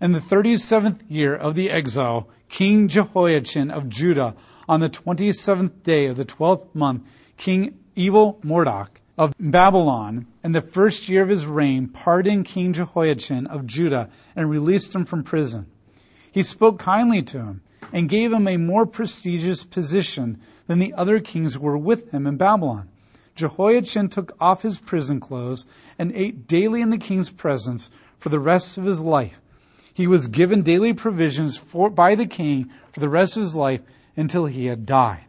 In 0.00 0.10
the 0.10 0.18
37th 0.18 1.02
year 1.08 1.32
of 1.32 1.54
the 1.54 1.70
exile, 1.70 2.28
King 2.48 2.88
Jehoiachin 2.88 3.70
of 3.70 3.88
Judah, 3.88 4.34
on 4.68 4.80
the 4.80 4.90
27th 4.90 5.84
day 5.84 6.06
of 6.06 6.16
the 6.16 6.24
12th 6.24 6.74
month, 6.74 7.04
King 7.36 7.78
Evil 7.94 8.40
Merodach 8.42 9.00
of 9.16 9.32
Babylon, 9.38 10.26
in 10.42 10.50
the 10.50 10.60
first 10.60 11.08
year 11.08 11.22
of 11.22 11.28
his 11.28 11.46
reign, 11.46 11.86
pardoned 11.86 12.46
King 12.46 12.72
Jehoiachin 12.72 13.46
of 13.46 13.64
Judah 13.64 14.10
and 14.34 14.50
released 14.50 14.92
him 14.92 15.04
from 15.04 15.22
prison. 15.22 15.66
He 16.32 16.42
spoke 16.42 16.80
kindly 16.80 17.22
to 17.22 17.38
him 17.38 17.60
and 17.92 18.08
gave 18.08 18.32
him 18.32 18.48
a 18.48 18.56
more 18.56 18.86
prestigious 18.86 19.62
position 19.62 20.40
than 20.66 20.78
the 20.78 20.94
other 20.94 21.20
kings 21.20 21.54
who 21.54 21.60
were 21.60 21.78
with 21.78 22.10
him 22.10 22.26
in 22.26 22.36
Babylon. 22.36 22.88
Jehoiachin 23.34 24.08
took 24.08 24.36
off 24.40 24.62
his 24.62 24.78
prison 24.78 25.20
clothes 25.20 25.66
and 25.98 26.12
ate 26.12 26.46
daily 26.46 26.80
in 26.80 26.90
the 26.90 26.98
king's 26.98 27.30
presence 27.30 27.90
for 28.18 28.28
the 28.28 28.40
rest 28.40 28.78
of 28.78 28.84
his 28.84 29.00
life. 29.00 29.40
He 29.92 30.06
was 30.06 30.28
given 30.28 30.62
daily 30.62 30.92
provisions 30.92 31.56
for, 31.56 31.90
by 31.90 32.14
the 32.14 32.26
king 32.26 32.70
for 32.92 33.00
the 33.00 33.08
rest 33.08 33.36
of 33.36 33.42
his 33.42 33.54
life, 33.54 33.80
until 34.16 34.46
he 34.46 34.66
had 34.66 34.86
died. 34.86 35.24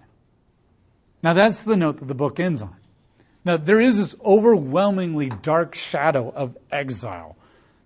Now 1.23 1.33
that's 1.33 1.63
the 1.63 1.75
note 1.75 1.97
that 1.99 2.05
the 2.05 2.13
book 2.13 2.39
ends 2.39 2.61
on. 2.61 2.75
Now 3.43 3.57
there 3.57 3.81
is 3.81 3.97
this 3.97 4.15
overwhelmingly 4.23 5.29
dark 5.29 5.75
shadow 5.75 6.31
of 6.35 6.57
exile 6.71 7.35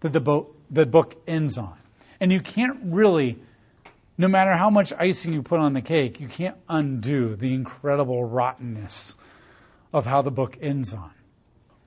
that 0.02 0.14
the, 0.14 0.20
bo- 0.20 0.54
the 0.70 0.86
book 0.86 1.22
ends 1.26 1.58
on. 1.58 1.78
And 2.20 2.32
you 2.32 2.42
can't 2.42 2.80
really, 2.84 3.40
no 4.20 4.28
matter 4.28 4.58
how 4.58 4.70
much 4.70 4.92
icing 5.00 5.32
you 5.32 5.42
put 5.42 5.62
on 5.62 5.72
the 5.72 5.82
cake, 5.82 6.20
you 6.20 6.28
can't 6.28 6.58
undo 6.68 7.38
the 7.38 7.54
incredible 7.54 8.26
rottenness 8.26 9.16
of 9.94 10.06
how 10.06 10.22
the 10.22 10.30
book 10.30 10.58
ends 10.62 10.94
on. 10.94 11.12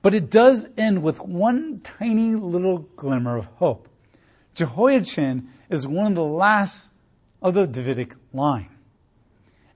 But 0.01 0.15
it 0.15 0.31
does 0.31 0.67
end 0.75 1.03
with 1.03 1.21
one 1.21 1.79
tiny 1.81 2.33
little 2.33 2.79
glimmer 2.95 3.37
of 3.37 3.45
hope. 3.45 3.87
Jehoiachin 4.55 5.47
is 5.69 5.85
one 5.85 6.07
of 6.07 6.15
the 6.15 6.23
last 6.23 6.89
of 7.39 7.53
the 7.53 7.67
Davidic 7.67 8.15
line. 8.33 8.77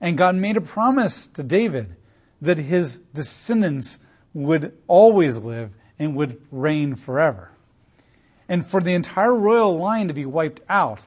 And 0.00 0.18
God 0.18 0.34
made 0.34 0.56
a 0.56 0.60
promise 0.60 1.28
to 1.28 1.44
David 1.44 1.94
that 2.42 2.58
his 2.58 2.98
descendants 3.14 4.00
would 4.34 4.76
always 4.88 5.38
live 5.38 5.70
and 5.96 6.16
would 6.16 6.42
reign 6.50 6.96
forever. 6.96 7.52
And 8.48 8.66
for 8.66 8.80
the 8.80 8.94
entire 8.94 9.34
royal 9.34 9.78
line 9.78 10.08
to 10.08 10.14
be 10.14 10.26
wiped 10.26 10.60
out 10.68 11.04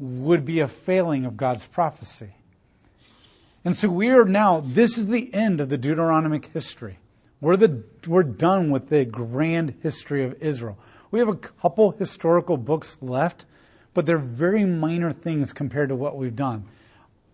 would 0.00 0.44
be 0.44 0.60
a 0.60 0.66
failing 0.68 1.24
of 1.24 1.36
God's 1.36 1.66
prophecy. 1.66 2.34
And 3.64 3.76
so 3.76 3.88
we 3.88 4.08
are 4.08 4.24
now, 4.24 4.60
this 4.60 4.96
is 4.96 5.08
the 5.08 5.32
end 5.34 5.60
of 5.60 5.68
the 5.68 5.76
Deuteronomic 5.76 6.46
history. 6.46 6.98
We're, 7.40 7.56
the, 7.56 7.84
we're 8.06 8.22
done 8.22 8.70
with 8.70 8.88
the 8.88 9.04
grand 9.04 9.74
history 9.82 10.24
of 10.24 10.34
Israel. 10.42 10.78
We 11.10 11.18
have 11.18 11.28
a 11.28 11.36
couple 11.36 11.92
historical 11.92 12.56
books 12.56 13.02
left, 13.02 13.44
but 13.92 14.06
they're 14.06 14.18
very 14.18 14.64
minor 14.64 15.12
things 15.12 15.52
compared 15.52 15.90
to 15.90 15.94
what 15.94 16.16
we've 16.16 16.36
done. 16.36 16.64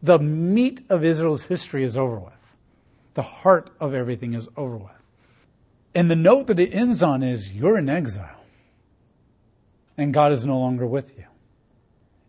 The 0.03 0.19
meat 0.19 0.83
of 0.89 1.05
Israel's 1.05 1.45
history 1.45 1.85
is 1.85 1.97
over 1.97 2.19
with. 2.19 2.33
The 3.15 3.23
heart 3.23 3.71
of 3.81 3.95
everything 3.95 4.35
is 4.35 4.49
over 4.57 4.77
with. 4.77 4.91
And 5.95 6.11
the 6.11 6.17
note 6.17 6.49
that 6.49 6.61
it 6.61 6.75
ends 6.75 7.03
on 7.03 7.23
is 7.23 7.53
you're 7.53 7.79
in 7.79 7.89
exile, 7.89 8.43
and 9.97 10.13
God 10.13 10.33
is 10.33 10.45
no 10.45 10.59
longer 10.59 10.87
with 10.87 11.17
you. 11.17 11.25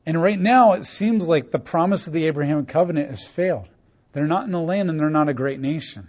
And 0.07 0.23
right 0.23 0.39
now, 0.39 0.71
it 0.71 0.85
seems 0.85 1.27
like 1.27 1.51
the 1.51 1.59
promise 1.59 2.07
of 2.07 2.13
the 2.13 2.27
Abrahamic 2.27 2.69
covenant 2.69 3.09
has 3.09 3.27
failed. 3.27 3.67
They're 4.13 4.25
not 4.25 4.45
in 4.45 4.53
the 4.53 4.61
land 4.61 4.89
and 4.89 4.97
they're 4.97 5.09
not 5.09 5.27
a 5.27 5.33
great 5.33 5.59
nation. 5.59 6.07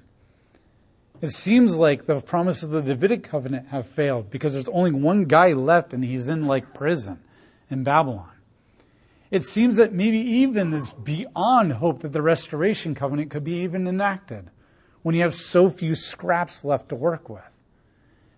It 1.21 1.31
seems 1.31 1.75
like 1.75 2.07
the 2.07 2.21
promises 2.21 2.63
of 2.63 2.71
the 2.71 2.95
Davidic 2.95 3.25
covenant 3.25 3.69
have 3.69 3.89
failed 3.89 4.31
because 4.31 4.53
there's 4.55 4.69
only 4.69 4.93
one 4.93 5.25
guy 5.25 5.53
left 5.53 5.93
and 5.93 6.05
he's 6.05 6.29
in 6.29 6.45
like 6.45 6.73
prison 6.73 7.19
in 7.69 7.83
Babylon. 7.83 8.31
It 9.33 9.43
seems 9.43 9.77
that 9.79 9.93
maybe 9.93 10.21
even 10.21 10.73
is 10.73 10.91
beyond 10.91 11.73
hope 11.73 12.03
that 12.03 12.13
the 12.13 12.23
restoration 12.23 12.95
covenant 12.95 13.33
could 13.33 13.43
be 13.43 13.63
even 13.63 13.89
enacted 13.89 14.49
when 15.03 15.17
you 15.17 15.23
have 15.23 15.35
so 15.35 15.71
few 15.71 15.97
scraps 15.97 16.65
left 16.65 16.89
to 16.91 16.95
work 16.95 17.29
with. 17.29 17.48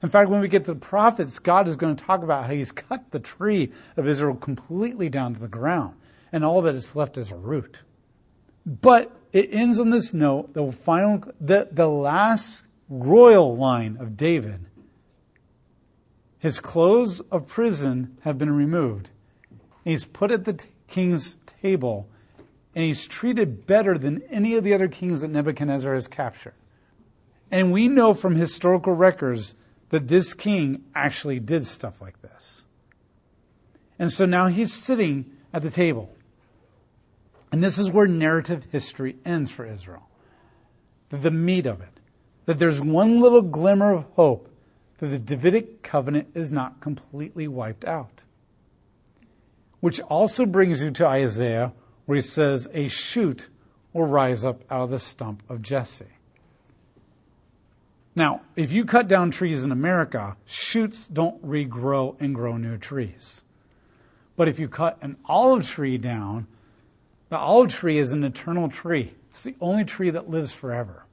In 0.02 0.08
fact, 0.08 0.30
when 0.30 0.40
we 0.40 0.48
get 0.48 0.64
to 0.64 0.74
the 0.74 0.80
prophets, 0.80 1.38
God 1.38 1.68
is 1.68 1.76
going 1.76 1.94
to 1.94 2.04
talk 2.04 2.22
about 2.22 2.46
how 2.46 2.52
he's 2.52 2.72
cut 2.72 3.10
the 3.10 3.20
tree 3.20 3.70
of 3.96 4.06
Israel 4.06 4.34
completely 4.34 5.08
down 5.08 5.34
to 5.34 5.40
the 5.40 5.48
ground, 5.48 5.94
and 6.32 6.44
all 6.44 6.62
that 6.62 6.74
is 6.74 6.96
left 6.96 7.18
is 7.18 7.30
a 7.30 7.36
root. 7.36 7.80
But 8.64 9.14
it 9.32 9.48
ends 9.52 9.78
on 9.78 9.90
this 9.90 10.14
note, 10.14 10.54
the 10.54 10.72
final, 10.72 11.22
the, 11.40 11.68
the 11.70 11.88
last 11.88 12.64
royal 12.88 13.56
line 13.56 13.96
of 14.00 14.16
David. 14.16 14.66
His 16.38 16.60
clothes 16.60 17.20
of 17.30 17.46
prison 17.46 18.16
have 18.22 18.38
been 18.38 18.52
removed. 18.52 19.10
and 19.50 19.92
he's 19.92 20.06
put 20.06 20.30
at 20.30 20.44
the 20.44 20.54
t- 20.54 20.68
king's 20.88 21.36
table, 21.62 22.08
and 22.74 22.84
he's 22.84 23.06
treated 23.06 23.66
better 23.66 23.98
than 23.98 24.22
any 24.30 24.54
of 24.56 24.64
the 24.64 24.72
other 24.72 24.88
kings 24.88 25.20
that 25.20 25.28
Nebuchadnezzar 25.28 25.94
has 25.94 26.08
captured. 26.08 26.54
And 27.50 27.72
we 27.72 27.88
know 27.88 28.14
from 28.14 28.36
historical 28.36 28.94
records 28.94 29.54
that 29.90 30.08
this 30.08 30.34
king 30.34 30.84
actually 30.94 31.38
did 31.38 31.66
stuff 31.66 32.00
like 32.00 32.22
this. 32.22 32.66
And 33.98 34.12
so 34.12 34.24
now 34.24 34.46
he's 34.46 34.72
sitting 34.72 35.30
at 35.52 35.62
the 35.62 35.70
table. 35.70 36.16
And 37.52 37.62
this 37.62 37.78
is 37.78 37.90
where 37.90 38.06
narrative 38.06 38.66
history 38.70 39.16
ends 39.24 39.50
for 39.50 39.66
Israel. 39.66 40.08
The 41.10 41.30
meat 41.30 41.66
of 41.66 41.80
it 41.80 42.00
that 42.46 42.58
there's 42.58 42.80
one 42.80 43.20
little 43.20 43.42
glimmer 43.42 43.92
of 43.92 44.04
hope 44.14 44.48
that 44.98 45.06
the 45.06 45.18
Davidic 45.18 45.82
covenant 45.82 46.28
is 46.34 46.50
not 46.50 46.80
completely 46.80 47.46
wiped 47.46 47.84
out. 47.84 48.22
Which 49.80 50.00
also 50.00 50.46
brings 50.46 50.82
you 50.82 50.90
to 50.90 51.06
Isaiah, 51.06 51.72
where 52.06 52.16
he 52.16 52.22
says, 52.22 52.68
A 52.74 52.88
shoot 52.88 53.48
will 53.92 54.06
rise 54.06 54.44
up 54.44 54.62
out 54.70 54.82
of 54.82 54.90
the 54.90 54.98
stump 54.98 55.42
of 55.48 55.62
Jesse. 55.62 56.06
Now, 58.20 58.42
if 58.54 58.70
you 58.70 58.84
cut 58.84 59.08
down 59.08 59.30
trees 59.30 59.64
in 59.64 59.72
America, 59.72 60.36
shoots 60.44 61.06
don't 61.06 61.42
regrow 61.42 62.20
and 62.20 62.34
grow 62.34 62.58
new 62.58 62.76
trees. 62.76 63.44
But 64.36 64.46
if 64.46 64.58
you 64.58 64.68
cut 64.68 64.98
an 65.00 65.16
olive 65.24 65.66
tree 65.66 65.96
down, 65.96 66.46
the 67.30 67.38
olive 67.38 67.70
tree 67.70 67.96
is 67.96 68.12
an 68.12 68.22
eternal 68.22 68.68
tree. 68.68 69.14
It's 69.30 69.44
the 69.44 69.54
only 69.58 69.86
tree 69.86 70.10
that 70.10 70.28
lives 70.28 70.52
forever. 70.52 71.06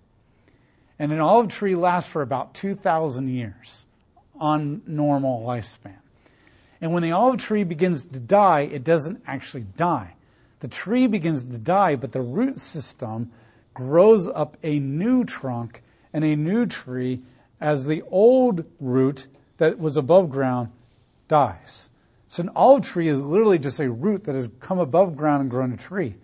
And 1.00 1.14
an 1.14 1.22
olive 1.22 1.48
tree 1.48 1.78
lasts 1.78 2.12
for 2.12 2.22
about 2.22 2.54
2,000 2.54 3.30
years 3.30 3.86
on 4.38 4.82
normal 4.86 5.48
lifespan. 5.48 6.00
And 6.82 6.92
when 6.92 7.04
the 7.04 7.14
olive 7.14 7.40
tree 7.40 7.64
begins 7.64 8.04
to 8.04 8.20
die, 8.20 8.64
it 8.64 8.84
doesn't 8.84 9.24
actually 9.26 9.68
die. 9.78 10.16
The 10.60 10.68
tree 10.68 11.08
begins 11.08 11.46
to 11.46 11.58
die, 11.58 11.96
but 11.96 12.12
the 12.12 12.20
root 12.20 12.60
system 12.60 13.32
grows 13.74 14.28
up 14.28 14.58
a 14.62 14.78
new 14.80 15.24
trunk 15.24 15.84
and 16.14 16.24
a 16.24 16.36
new 16.36 16.66
tree 16.66 17.22
as 17.60 17.86
the 17.86 18.04
old 18.10 18.66
root 18.80 19.28
that 19.58 19.80
was 19.80 19.98
above 19.98 20.30
ground 20.30 20.70
dies. 21.28 21.90
So 22.28 22.44
an 22.44 22.50
olive 22.56 22.84
tree 22.84 23.08
is 23.08 23.22
literally 23.22 23.60
just 23.60 23.80
a 23.80 23.90
root 23.90 24.26
that 24.26 24.36
has 24.36 24.50
come 24.60 24.80
above 24.80 25.16
ground 25.16 25.42
and 25.42 25.50
grown 25.50 25.72
a 25.72 25.78
tree. 25.78 26.16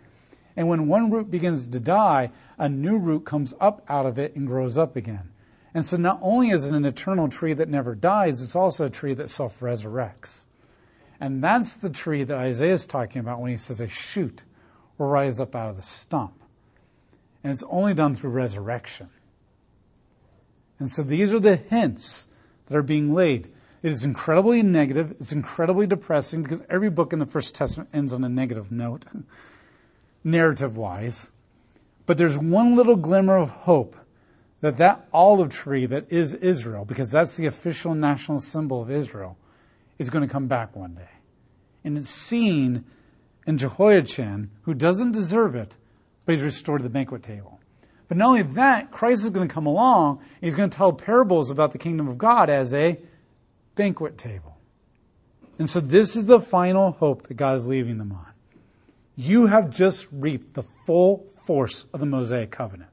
And 0.56 0.67
when 0.67 0.88
one 0.88 1.10
root 1.10 1.32
begins 1.32 1.67
to 1.67 1.80
die, 1.80 2.32
a 2.58 2.69
new 2.69 2.98
root 2.98 3.26
comes 3.26 3.54
up 3.60 3.84
out 3.88 4.06
of 4.06 4.19
it 4.19 4.36
and 4.36 4.46
grows 4.46 4.78
up 4.78 4.96
again. 4.96 5.30
And 5.74 5.86
so 5.86 5.98
not 5.98 6.19
only 6.22 6.50
is 6.50 6.67
it 6.67 6.76
an 6.76 6.86
eternal 6.86 7.28
tree 7.28 7.54
that 7.54 7.69
never 7.69 7.96
dies, 7.96 8.41
it's 8.43 8.56
also 8.56 8.86
a 8.86 8.91
tree 8.91 9.15
that 9.15 9.30
self 9.30 9.60
resurrects. 9.62 10.46
And 11.19 11.43
that's 11.43 11.78
the 11.78 11.89
tree 11.89 12.24
that 12.24 12.38
Isaiah 12.38 12.74
is 12.74 12.86
talking 12.86 13.19
about 13.19 13.39
when 13.39 13.52
he 13.52 13.58
says 13.58 13.82
a 13.82 13.88
shoot 13.88 14.43
will 14.98 15.08
rise 15.08 15.39
up 15.39 15.56
out 15.56 15.69
of 15.69 15.78
the 15.78 15.82
stump. 15.82 16.34
And 17.43 17.52
it's 17.52 17.63
only 17.69 17.93
done 17.93 18.13
through 18.13 18.32
resurrection. 18.32 19.10
And 20.84 20.91
so 20.91 21.02
these 21.02 21.34
are 21.34 21.39
the 21.39 21.56
hints 21.56 22.28
that 22.65 22.76
are 22.76 22.84
being 22.84 23.13
laid. 23.13 23.50
It 23.82 23.91
is 23.93 24.04
incredibly 24.04 24.62
negative, 24.62 25.12
it's 25.12 25.32
incredibly 25.32 25.88
depressing 25.88 26.43
because 26.43 26.62
every 26.69 26.89
book 26.89 27.13
in 27.13 27.19
the 27.19 27.26
First 27.26 27.56
Testament 27.56 27.89
ends 27.93 28.12
on 28.12 28.22
a 28.26 28.28
negative 28.28 28.69
note, 28.69 29.06
narrative 30.26 30.76
wise. 30.76 31.32
But 32.06 32.17
there's 32.17 32.38
one 32.38 32.76
little 32.76 32.98
glimmer 32.98 33.38
of 33.38 33.52
hope 33.52 33.96
that 34.60 34.76
that 34.76 35.08
olive 35.13 35.52
tree 35.52 35.86
that 35.86 36.12
is 36.12 36.34
Israel, 36.34 36.84
because 36.84 37.10
that's 37.10 37.38
the 37.38 37.46
official 37.46 37.96
national 37.96 38.41
symbol 38.41 38.82
of 38.82 38.91
Israel, 38.91 39.38
is 39.98 40.10
going 40.10 40.28
to 40.28 40.34
come 40.34 40.48
back 40.48 40.76
one 40.76 40.96
day. 40.96 41.12
And 41.86 41.98
it's 41.98 42.10
seen 42.10 42.84
in 43.48 43.58
Jehoiachin, 43.58 44.52
who 44.63 44.74
doesn't 44.74 45.13
deserve 45.13 45.56
it, 45.56 45.78
but 46.26 46.36
he's 46.36 46.43
restored 46.43 46.82
to 46.82 46.84
the 46.84 46.89
banquet 46.89 47.24
table. 47.24 47.62
But 48.08 48.18
not 48.18 48.28
only 48.28 48.42
that, 48.44 48.92
Christ 48.92 49.24
is 49.24 49.30
going 49.30 49.48
to 49.48 49.54
come 49.54 49.66
along, 49.66 50.20
and 50.20 50.42
he's 50.42 50.56
going 50.56 50.70
to 50.70 50.78
tell 50.78 50.94
parables 50.94 51.50
about 51.50 51.72
the 51.72 51.78
kingdom 51.78 52.08
of 52.08 52.18
God 52.18 52.50
as 52.50 52.74
a 52.74 53.00
banquet 53.76 54.18
table. 54.18 54.58
And 55.58 55.70
so 55.70 55.80
this 55.80 56.16
is 56.16 56.26
the 56.26 56.42
final 56.42 56.92
hope 56.92 57.28
that 57.28 57.36
God 57.36 57.56
is 57.56 57.68
leaving 57.68 57.98
them 57.98 58.12
on. 58.12 58.28
You 59.16 59.48
have 59.48 59.70
just 59.70 60.08
reaped 60.12 60.54
the 60.54 60.63
full 60.63 61.28
force 61.46 61.86
of 61.94 62.00
the 62.00 62.06
Mosaic 62.06 62.52
covenant. 62.52 62.89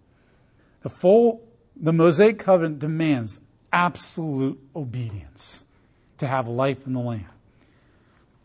The 0.82 0.90
full 0.90 1.42
the 1.80 1.92
Mosaic 1.92 2.38
covenant 2.38 2.78
demands 2.78 3.40
absolute 3.72 4.60
obedience 4.76 5.64
to 6.18 6.26
have 6.26 6.46
life 6.46 6.86
in 6.86 6.92
the 6.92 7.00
land. 7.00 7.24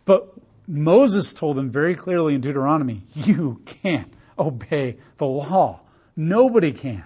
But 0.05 0.33
Moses 0.67 1.33
told 1.33 1.57
them 1.57 1.69
very 1.69 1.95
clearly 1.95 2.33
in 2.33 2.41
Deuteronomy, 2.41 3.03
you 3.13 3.61
can't 3.65 4.13
obey 4.39 4.97
the 5.17 5.25
law. 5.25 5.81
Nobody 6.15 6.71
can. 6.71 7.05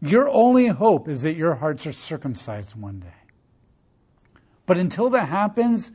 Your 0.00 0.28
only 0.28 0.66
hope 0.66 1.08
is 1.08 1.22
that 1.22 1.34
your 1.34 1.56
hearts 1.56 1.86
are 1.86 1.92
circumcised 1.92 2.74
one 2.74 3.00
day. 3.00 3.06
But 4.66 4.78
until 4.78 5.10
that 5.10 5.28
happens, 5.28 5.92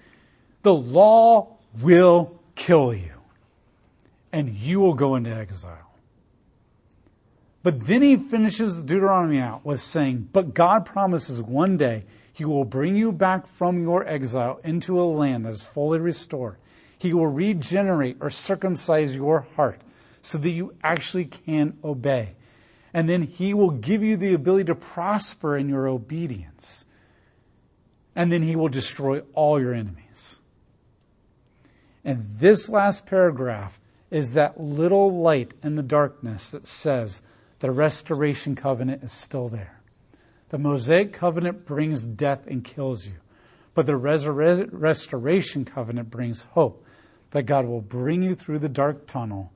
the 0.63 0.73
law 0.73 1.57
will 1.79 2.39
kill 2.55 2.93
you 2.93 3.21
and 4.31 4.49
you 4.49 4.79
will 4.79 4.93
go 4.93 5.15
into 5.15 5.29
exile. 5.29 5.91
But 7.63 7.85
then 7.85 8.01
he 8.01 8.15
finishes 8.15 8.81
Deuteronomy 8.81 9.39
out 9.39 9.65
with 9.65 9.81
saying, 9.81 10.29
But 10.31 10.53
God 10.53 10.85
promises 10.85 11.41
one 11.41 11.77
day 11.77 12.05
he 12.33 12.45
will 12.45 12.65
bring 12.65 12.95
you 12.95 13.11
back 13.11 13.45
from 13.45 13.83
your 13.83 14.07
exile 14.07 14.59
into 14.63 14.99
a 14.99 15.03
land 15.03 15.45
that 15.45 15.49
is 15.49 15.65
fully 15.65 15.99
restored. 15.99 16.57
He 16.97 17.13
will 17.13 17.27
regenerate 17.27 18.17
or 18.19 18.29
circumcise 18.29 19.15
your 19.15 19.41
heart 19.55 19.81
so 20.21 20.37
that 20.37 20.49
you 20.49 20.75
actually 20.83 21.25
can 21.25 21.77
obey. 21.83 22.35
And 22.93 23.07
then 23.07 23.23
He 23.23 23.53
will 23.53 23.71
give 23.71 24.03
you 24.03 24.17
the 24.17 24.33
ability 24.33 24.65
to 24.65 24.75
prosper 24.75 25.57
in 25.57 25.69
your 25.69 25.87
obedience. 25.87 26.85
And 28.15 28.31
then 28.31 28.43
He 28.43 28.55
will 28.55 28.69
destroy 28.69 29.21
all 29.33 29.59
your 29.59 29.73
enemies. 29.73 30.41
And 32.03 32.25
this 32.37 32.69
last 32.69 33.05
paragraph 33.05 33.79
is 34.09 34.31
that 34.31 34.59
little 34.59 35.21
light 35.21 35.53
in 35.63 35.75
the 35.75 35.83
darkness 35.83 36.51
that 36.51 36.67
says 36.67 37.21
the 37.59 37.71
restoration 37.71 38.55
covenant 38.55 39.03
is 39.03 39.11
still 39.11 39.47
there. 39.47 39.81
The 40.49 40.57
Mosaic 40.57 41.13
covenant 41.13 41.65
brings 41.65 42.05
death 42.05 42.45
and 42.47 42.63
kills 42.63 43.07
you, 43.07 43.15
but 43.73 43.85
the 43.85 43.93
resur- 43.93 44.67
restoration 44.71 45.63
covenant 45.63 46.09
brings 46.09 46.43
hope 46.43 46.83
that 47.29 47.43
God 47.43 47.65
will 47.65 47.81
bring 47.81 48.21
you 48.21 48.35
through 48.35 48.59
the 48.59 48.67
dark 48.67 49.07
tunnel 49.07 49.53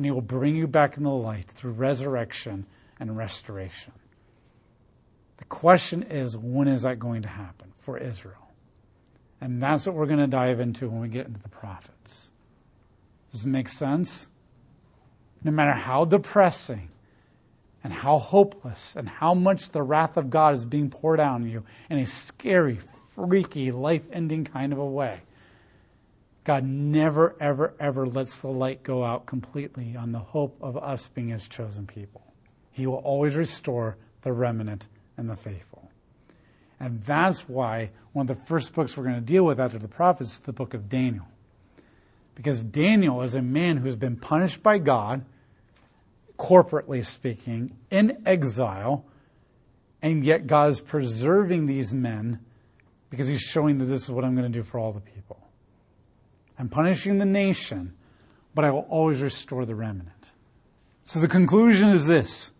and 0.00 0.06
he 0.06 0.10
will 0.10 0.22
bring 0.22 0.56
you 0.56 0.66
back 0.66 0.96
in 0.96 1.02
the 1.02 1.10
light 1.10 1.50
through 1.50 1.72
resurrection 1.72 2.64
and 2.98 3.18
restoration. 3.18 3.92
The 5.36 5.44
question 5.44 6.02
is, 6.02 6.38
when 6.38 6.68
is 6.68 6.80
that 6.84 6.98
going 6.98 7.20
to 7.20 7.28
happen 7.28 7.74
for 7.76 7.98
Israel? 7.98 8.48
And 9.42 9.62
that's 9.62 9.84
what 9.84 9.94
we're 9.94 10.06
going 10.06 10.20
to 10.20 10.26
dive 10.26 10.58
into 10.58 10.88
when 10.88 11.02
we 11.02 11.08
get 11.08 11.26
into 11.26 11.42
the 11.42 11.50
prophets. 11.50 12.30
Does 13.30 13.44
it 13.44 13.48
make 13.48 13.68
sense? 13.68 14.30
No 15.44 15.50
matter 15.50 15.72
how 15.72 16.06
depressing 16.06 16.88
and 17.84 17.92
how 17.92 18.16
hopeless 18.20 18.96
and 18.96 19.06
how 19.06 19.34
much 19.34 19.68
the 19.68 19.82
wrath 19.82 20.16
of 20.16 20.30
God 20.30 20.54
is 20.54 20.64
being 20.64 20.88
poured 20.88 21.20
out 21.20 21.34
on 21.34 21.46
you 21.46 21.62
in 21.90 21.98
a 21.98 22.06
scary, 22.06 22.78
freaky, 23.14 23.70
life 23.70 24.06
ending 24.14 24.44
kind 24.46 24.72
of 24.72 24.78
a 24.78 24.86
way, 24.86 25.20
God 26.44 26.64
never, 26.64 27.36
ever, 27.38 27.74
ever 27.78 28.06
lets 28.06 28.40
the 28.40 28.48
light 28.48 28.82
go 28.82 29.04
out 29.04 29.26
completely 29.26 29.94
on 29.94 30.12
the 30.12 30.18
hope 30.18 30.56
of 30.60 30.76
us 30.76 31.08
being 31.08 31.28
his 31.28 31.46
chosen 31.46 31.86
people. 31.86 32.22
He 32.70 32.86
will 32.86 32.96
always 32.96 33.34
restore 33.34 33.96
the 34.22 34.32
remnant 34.32 34.88
and 35.16 35.28
the 35.28 35.36
faithful. 35.36 35.90
And 36.78 37.02
that's 37.02 37.48
why 37.48 37.90
one 38.12 38.28
of 38.28 38.38
the 38.38 38.44
first 38.46 38.72
books 38.72 38.96
we're 38.96 39.04
going 39.04 39.16
to 39.16 39.20
deal 39.20 39.44
with 39.44 39.60
after 39.60 39.78
the 39.78 39.88
prophets 39.88 40.32
is 40.32 40.40
the 40.40 40.52
book 40.52 40.72
of 40.72 40.88
Daniel. 40.88 41.26
Because 42.34 42.64
Daniel 42.64 43.20
is 43.20 43.34
a 43.34 43.42
man 43.42 43.78
who's 43.78 43.96
been 43.96 44.16
punished 44.16 44.62
by 44.62 44.78
God, 44.78 45.26
corporately 46.38 47.04
speaking, 47.04 47.76
in 47.90 48.22
exile, 48.24 49.04
and 50.00 50.24
yet 50.24 50.46
God 50.46 50.70
is 50.70 50.80
preserving 50.80 51.66
these 51.66 51.92
men 51.92 52.40
because 53.10 53.28
he's 53.28 53.42
showing 53.42 53.76
that 53.78 53.84
this 53.86 54.04
is 54.04 54.10
what 54.10 54.24
I'm 54.24 54.34
going 54.34 54.50
to 54.50 54.58
do 54.58 54.62
for 54.62 54.78
all 54.78 54.92
the 54.92 55.00
people. 55.00 55.39
I'm 56.60 56.68
punishing 56.68 57.16
the 57.16 57.24
nation, 57.24 57.94
but 58.54 58.66
I 58.66 58.70
will 58.70 58.86
always 58.90 59.22
restore 59.22 59.64
the 59.64 59.74
remnant. 59.74 60.32
So 61.04 61.18
the 61.18 61.26
conclusion 61.26 61.88
is 61.88 62.04
this 62.06 62.50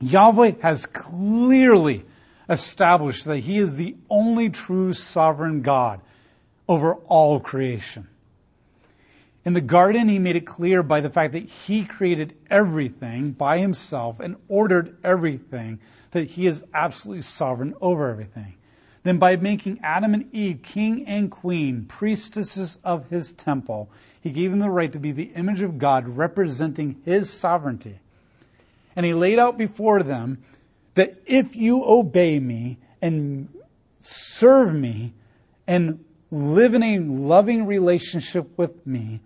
Yahweh 0.00 0.56
has 0.60 0.84
clearly 0.84 2.04
established 2.50 3.24
that 3.24 3.38
he 3.38 3.56
is 3.56 3.76
the 3.76 3.96
only 4.10 4.50
true 4.50 4.92
sovereign 4.92 5.62
God 5.62 6.02
over 6.68 6.96
all 7.06 7.40
creation. 7.40 8.08
In 9.46 9.54
the 9.54 9.62
garden, 9.62 10.10
he 10.10 10.18
made 10.18 10.36
it 10.36 10.44
clear 10.44 10.82
by 10.82 11.00
the 11.00 11.08
fact 11.08 11.32
that 11.32 11.48
he 11.48 11.84
created 11.86 12.36
everything 12.50 13.30
by 13.30 13.60
himself 13.60 14.20
and 14.20 14.36
ordered 14.46 14.98
everything 15.02 15.80
that 16.10 16.32
he 16.32 16.46
is 16.46 16.66
absolutely 16.74 17.22
sovereign 17.22 17.72
over 17.80 18.10
everything. 18.10 18.56
Then, 19.06 19.18
by 19.18 19.36
making 19.36 19.78
Adam 19.84 20.14
and 20.14 20.34
Eve 20.34 20.62
king 20.64 21.06
and 21.06 21.30
queen, 21.30 21.84
priestesses 21.84 22.78
of 22.82 23.08
his 23.08 23.32
temple, 23.32 23.88
he 24.20 24.30
gave 24.30 24.50
them 24.50 24.58
the 24.58 24.68
right 24.68 24.92
to 24.92 24.98
be 24.98 25.12
the 25.12 25.30
image 25.36 25.62
of 25.62 25.78
God 25.78 26.16
representing 26.16 27.00
his 27.04 27.30
sovereignty. 27.30 28.00
And 28.96 29.06
he 29.06 29.14
laid 29.14 29.38
out 29.38 29.56
before 29.56 30.02
them 30.02 30.42
that 30.94 31.22
if 31.24 31.54
you 31.54 31.84
obey 31.84 32.40
me 32.40 32.78
and 33.00 33.48
serve 34.00 34.74
me 34.74 35.12
and 35.68 36.04
live 36.32 36.74
in 36.74 36.82
a 36.82 36.98
loving 36.98 37.64
relationship 37.64 38.58
with 38.58 38.84
me, 38.84 39.20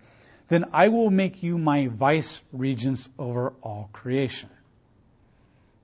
then 0.49 0.65
I 0.71 0.89
will 0.89 1.09
make 1.09 1.41
you 1.41 1.57
my 1.57 1.87
vice 1.87 2.43
regents 2.53 3.09
over 3.17 3.53
all 3.63 3.89
creation. 3.93 4.51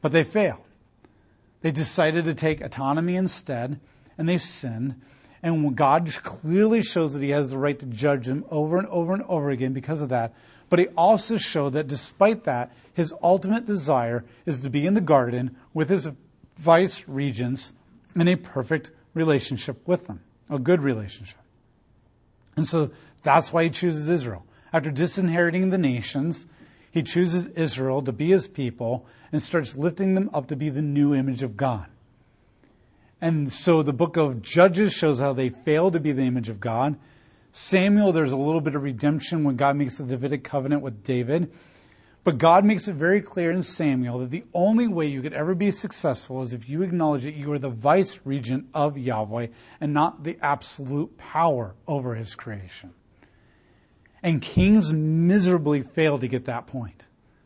But 0.03 0.11
they 0.11 0.23
failed. 0.23 0.66
They 1.61 1.71
decided 1.71 2.25
to 2.25 2.33
take 2.33 2.61
autonomy 2.61 3.15
instead, 3.15 3.79
and 4.17 4.27
they 4.29 4.37
sinned. 4.37 5.01
And 5.43 5.75
God 5.75 6.11
clearly 6.23 6.81
shows 6.81 7.13
that 7.13 7.23
He 7.23 7.29
has 7.29 7.49
the 7.49 7.57
right 7.57 7.77
to 7.79 7.85
judge 7.85 8.25
them 8.25 8.45
over 8.49 8.77
and 8.77 8.87
over 8.87 9.13
and 9.13 9.23
over 9.23 9.49
again 9.49 9.73
because 9.73 10.01
of 10.01 10.09
that. 10.09 10.33
But 10.69 10.79
He 10.79 10.87
also 10.89 11.37
showed 11.37 11.73
that 11.73 11.87
despite 11.87 12.43
that, 12.43 12.71
His 12.93 13.13
ultimate 13.21 13.65
desire 13.65 14.25
is 14.45 14.59
to 14.61 14.69
be 14.69 14.85
in 14.85 14.93
the 14.93 15.01
garden 15.01 15.55
with 15.73 15.89
His 15.89 16.09
vice 16.57 17.07
regents 17.07 17.73
in 18.15 18.27
a 18.27 18.35
perfect 18.35 18.91
relationship 19.13 19.87
with 19.87 20.07
them, 20.07 20.21
a 20.49 20.59
good 20.59 20.81
relationship. 20.81 21.39
And 22.55 22.67
so 22.67 22.91
that's 23.23 23.53
why 23.53 23.63
He 23.63 23.69
chooses 23.69 24.09
Israel. 24.09 24.45
After 24.73 24.91
disinheriting 24.91 25.69
the 25.69 25.77
nations, 25.77 26.47
he 26.97 27.03
chooses 27.03 27.47
Israel 27.49 28.01
to 28.01 28.11
be 28.11 28.31
his 28.31 28.47
people 28.47 29.05
and 29.31 29.41
starts 29.41 29.77
lifting 29.77 30.15
them 30.15 30.29
up 30.33 30.47
to 30.47 30.55
be 30.55 30.69
the 30.69 30.81
new 30.81 31.13
image 31.13 31.43
of 31.43 31.55
God. 31.55 31.85
And 33.21 33.51
so 33.51 33.83
the 33.83 33.93
book 33.93 34.17
of 34.17 34.41
Judges 34.41 34.93
shows 34.93 35.19
how 35.19 35.33
they 35.33 35.49
fail 35.49 35.91
to 35.91 35.99
be 35.99 36.11
the 36.11 36.23
image 36.23 36.49
of 36.49 36.59
God. 36.59 36.97
Samuel, 37.51 38.11
there's 38.11 38.31
a 38.31 38.37
little 38.37 38.61
bit 38.61 38.75
of 38.75 38.83
redemption 38.83 39.43
when 39.43 39.55
God 39.55 39.75
makes 39.75 39.97
the 39.97 40.03
Davidic 40.03 40.43
covenant 40.43 40.81
with 40.81 41.03
David. 41.03 41.51
But 42.23 42.39
God 42.39 42.65
makes 42.65 42.87
it 42.87 42.95
very 42.95 43.21
clear 43.21 43.51
in 43.51 43.63
Samuel 43.63 44.19
that 44.19 44.31
the 44.31 44.43
only 44.53 44.87
way 44.87 45.05
you 45.05 45.21
could 45.21 45.33
ever 45.33 45.55
be 45.55 45.71
successful 45.71 46.41
is 46.41 46.51
if 46.51 46.67
you 46.67 46.81
acknowledge 46.81 47.23
that 47.23 47.35
you 47.35 47.51
are 47.53 47.59
the 47.59 47.69
vice 47.69 48.19
regent 48.25 48.67
of 48.73 48.97
Yahweh 48.97 49.47
and 49.79 49.93
not 49.93 50.23
the 50.23 50.37
absolute 50.41 51.17
power 51.17 51.75
over 51.87 52.15
his 52.15 52.35
creation. 52.35 52.93
And 54.27 54.41
kings 54.41 54.91
miserably 54.91 55.83
failed 55.83 56.19
to 56.19 56.27
get 56.27 56.43
that 56.43 56.67
point. 56.67 57.05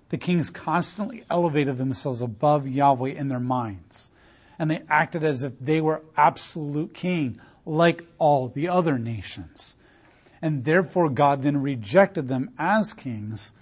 The 0.09 0.17
kings 0.17 0.49
constantly 0.49 1.23
elevated 1.29 1.77
themselves 1.77 2.23
above 2.23 2.67
Yahweh 2.67 3.11
in 3.11 3.27
their 3.27 3.39
minds, 3.39 4.09
and 4.57 4.71
they 4.71 4.81
acted 4.89 5.23
as 5.23 5.43
if 5.43 5.53
they 5.59 5.79
were 5.79 6.01
absolute 6.17 6.95
king, 6.95 7.37
like 7.67 8.07
all 8.17 8.47
the 8.47 8.67
other 8.67 8.97
nations. 8.97 9.75
And 10.41 10.63
therefore, 10.63 11.11
God 11.11 11.43
then 11.43 11.61
rejected 11.61 12.29
them 12.29 12.49
as 12.57 12.93
kings, 12.93 13.53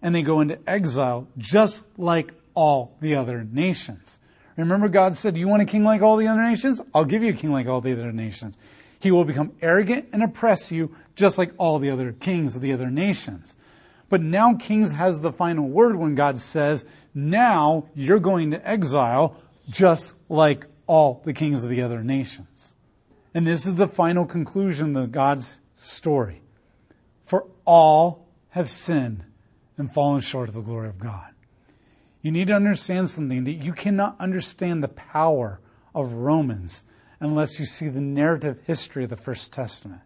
and 0.00 0.14
they 0.14 0.22
go 0.22 0.40
into 0.40 0.58
exile 0.66 1.28
just 1.36 1.84
like 1.98 2.32
all 2.54 2.96
the 3.00 3.14
other 3.14 3.44
nations. 3.44 4.18
Remember, 4.56 4.88
God 4.88 5.16
said, 5.16 5.36
You 5.36 5.48
want 5.48 5.60
a 5.60 5.66
king 5.66 5.84
like 5.84 6.00
all 6.00 6.16
the 6.16 6.28
other 6.28 6.42
nations? 6.42 6.80
I'll 6.94 7.04
give 7.04 7.22
you 7.22 7.34
a 7.34 7.36
king 7.36 7.52
like 7.52 7.66
all 7.66 7.82
the 7.82 7.92
other 7.92 8.10
nations. 8.10 8.56
He 9.04 9.10
will 9.10 9.26
become 9.26 9.52
arrogant 9.60 10.08
and 10.14 10.22
oppress 10.22 10.72
you 10.72 10.96
just 11.14 11.36
like 11.36 11.52
all 11.58 11.78
the 11.78 11.90
other 11.90 12.10
kings 12.10 12.56
of 12.56 12.62
the 12.62 12.72
other 12.72 12.90
nations. 12.90 13.54
But 14.08 14.22
now 14.22 14.54
Kings 14.54 14.92
has 14.92 15.20
the 15.20 15.30
final 15.30 15.68
word 15.68 15.96
when 15.96 16.14
God 16.14 16.38
says, 16.38 16.86
now 17.12 17.86
you're 17.94 18.18
going 18.18 18.50
to 18.52 18.66
exile 18.66 19.36
just 19.68 20.14
like 20.30 20.64
all 20.86 21.20
the 21.22 21.34
kings 21.34 21.64
of 21.64 21.68
the 21.68 21.82
other 21.82 22.02
nations. 22.02 22.74
And 23.34 23.46
this 23.46 23.66
is 23.66 23.74
the 23.74 23.88
final 23.88 24.24
conclusion 24.24 24.96
of 24.96 25.12
God's 25.12 25.58
story. 25.76 26.40
For 27.26 27.46
all 27.66 28.26
have 28.52 28.70
sinned 28.70 29.24
and 29.76 29.92
fallen 29.92 30.22
short 30.22 30.48
of 30.48 30.54
the 30.54 30.62
glory 30.62 30.88
of 30.88 30.98
God. 30.98 31.34
You 32.22 32.32
need 32.32 32.46
to 32.46 32.54
understand 32.54 33.10
something 33.10 33.44
that 33.44 33.52
you 33.52 33.74
cannot 33.74 34.18
understand 34.18 34.82
the 34.82 34.88
power 34.88 35.60
of 35.94 36.14
Romans 36.14 36.86
unless 37.24 37.58
you 37.58 37.66
see 37.66 37.88
the 37.88 38.00
narrative 38.00 38.60
history 38.66 39.04
of 39.04 39.10
the 39.10 39.16
First 39.16 39.52
Testament. 39.52 40.00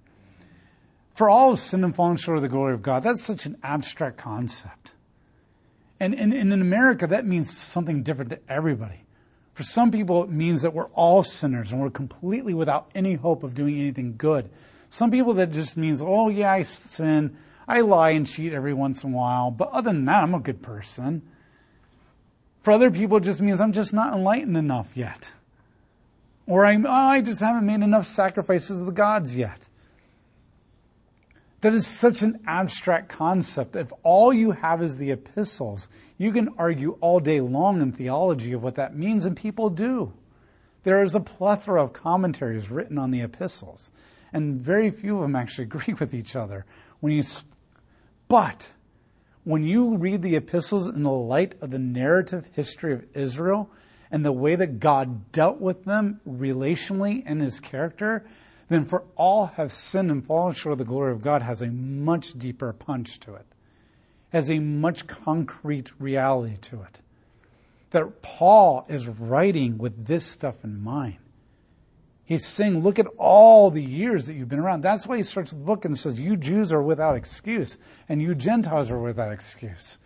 For 1.12 1.28
all 1.28 1.52
of 1.52 1.58
sin 1.58 1.82
and 1.82 1.94
falling 1.94 2.16
short 2.16 2.38
of 2.38 2.42
the 2.42 2.48
glory 2.48 2.74
of 2.74 2.82
God, 2.82 3.02
that's 3.02 3.22
such 3.22 3.44
an 3.44 3.56
abstract 3.62 4.16
concept. 4.18 4.94
And, 6.00 6.14
and, 6.14 6.32
and 6.32 6.52
in 6.52 6.60
America, 6.60 7.06
that 7.08 7.26
means 7.26 7.56
something 7.56 8.02
different 8.02 8.30
to 8.30 8.38
everybody. 8.48 9.02
For 9.52 9.64
some 9.64 9.90
people, 9.90 10.22
it 10.22 10.30
means 10.30 10.62
that 10.62 10.72
we're 10.72 10.86
all 10.94 11.24
sinners 11.24 11.72
and 11.72 11.80
we're 11.80 11.90
completely 11.90 12.54
without 12.54 12.88
any 12.94 13.14
hope 13.14 13.42
of 13.42 13.56
doing 13.56 13.76
anything 13.76 14.14
good. 14.16 14.48
Some 14.90 15.10
people, 15.10 15.34
that 15.34 15.50
just 15.50 15.76
means, 15.76 16.00
oh, 16.00 16.28
yeah, 16.28 16.52
I 16.52 16.62
sin. 16.62 17.36
I 17.66 17.80
lie 17.80 18.10
and 18.10 18.26
cheat 18.26 18.52
every 18.52 18.72
once 18.72 19.02
in 19.02 19.12
a 19.12 19.16
while. 19.16 19.50
But 19.50 19.70
other 19.70 19.90
than 19.90 20.04
that, 20.04 20.22
I'm 20.22 20.34
a 20.34 20.38
good 20.38 20.62
person. 20.62 21.22
For 22.62 22.70
other 22.70 22.90
people, 22.90 23.16
it 23.16 23.24
just 23.24 23.40
means 23.40 23.60
I'm 23.60 23.72
just 23.72 23.92
not 23.92 24.14
enlightened 24.14 24.56
enough 24.56 24.90
yet. 24.94 25.32
Or 26.48 26.64
I'm, 26.64 26.86
oh, 26.86 26.90
I 26.90 27.20
just 27.20 27.40
haven't 27.40 27.66
made 27.66 27.82
enough 27.82 28.06
sacrifices 28.06 28.78
to 28.78 28.84
the 28.86 28.90
gods 28.90 29.36
yet. 29.36 29.68
That 31.60 31.74
is 31.74 31.86
such 31.86 32.22
an 32.22 32.40
abstract 32.46 33.10
concept. 33.10 33.76
If 33.76 33.92
all 34.02 34.32
you 34.32 34.52
have 34.52 34.82
is 34.82 34.96
the 34.96 35.10
epistles, 35.10 35.90
you 36.16 36.32
can 36.32 36.48
argue 36.56 36.96
all 37.02 37.20
day 37.20 37.42
long 37.42 37.82
in 37.82 37.92
theology 37.92 38.52
of 38.52 38.62
what 38.62 38.76
that 38.76 38.96
means, 38.96 39.26
and 39.26 39.36
people 39.36 39.68
do. 39.68 40.14
There 40.84 41.02
is 41.02 41.14
a 41.14 41.20
plethora 41.20 41.84
of 41.84 41.92
commentaries 41.92 42.70
written 42.70 42.96
on 42.96 43.10
the 43.10 43.20
epistles, 43.20 43.90
and 44.32 44.58
very 44.58 44.90
few 44.90 45.16
of 45.16 45.22
them 45.22 45.36
actually 45.36 45.64
agree 45.64 45.94
with 45.94 46.14
each 46.14 46.34
other. 46.34 46.64
When 47.00 47.12
you, 47.12 47.22
but 48.26 48.70
when 49.44 49.64
you 49.64 49.98
read 49.98 50.22
the 50.22 50.36
epistles 50.36 50.88
in 50.88 51.02
the 51.02 51.10
light 51.10 51.56
of 51.60 51.72
the 51.72 51.78
narrative 51.78 52.48
history 52.54 52.94
of 52.94 53.04
Israel 53.12 53.68
and 54.10 54.24
the 54.24 54.32
way 54.32 54.56
that 54.56 54.80
God 54.80 55.32
dealt 55.32 55.60
with 55.60 55.84
them 55.84 56.20
relationally 56.26 57.24
in 57.26 57.40
his 57.40 57.60
character, 57.60 58.26
then 58.68 58.84
for 58.84 59.04
all 59.16 59.46
have 59.46 59.72
sinned 59.72 60.10
and 60.10 60.24
fallen 60.24 60.54
short 60.54 60.72
of 60.72 60.78
the 60.78 60.84
glory 60.84 61.12
of 61.12 61.22
God 61.22 61.42
has 61.42 61.62
a 61.62 61.68
much 61.68 62.38
deeper 62.38 62.72
punch 62.72 63.18
to 63.20 63.34
it, 63.34 63.46
has 64.30 64.50
a 64.50 64.58
much 64.58 65.06
concrete 65.06 65.92
reality 65.98 66.56
to 66.56 66.82
it. 66.82 67.00
That 67.90 68.20
Paul 68.20 68.84
is 68.88 69.08
writing 69.08 69.78
with 69.78 70.06
this 70.06 70.26
stuff 70.26 70.62
in 70.62 70.82
mind. 70.82 71.16
He's 72.28 72.44
saying, 72.44 72.82
look 72.82 72.98
at 72.98 73.06
all 73.16 73.70
the 73.70 73.82
years 73.82 74.26
that 74.26 74.34
you've 74.34 74.50
been 74.50 74.58
around. 74.58 74.82
That's 74.82 75.06
why 75.06 75.16
he 75.16 75.22
starts 75.22 75.52
the 75.52 75.56
book 75.56 75.86
and 75.86 75.98
says, 75.98 76.20
You 76.20 76.36
Jews 76.36 76.74
are 76.74 76.82
without 76.82 77.16
excuse, 77.16 77.78
and 78.06 78.20
you 78.20 78.34
Gentiles 78.34 78.90
are 78.90 78.98
without 78.98 79.32
excuse. 79.32 79.96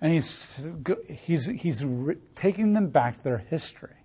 And 0.00 0.12
he's, 0.12 0.68
he's, 1.08 1.46
he's 1.46 1.84
taking 2.34 2.72
them 2.72 2.88
back 2.88 3.16
to 3.16 3.24
their 3.24 3.38
history. 3.38 3.96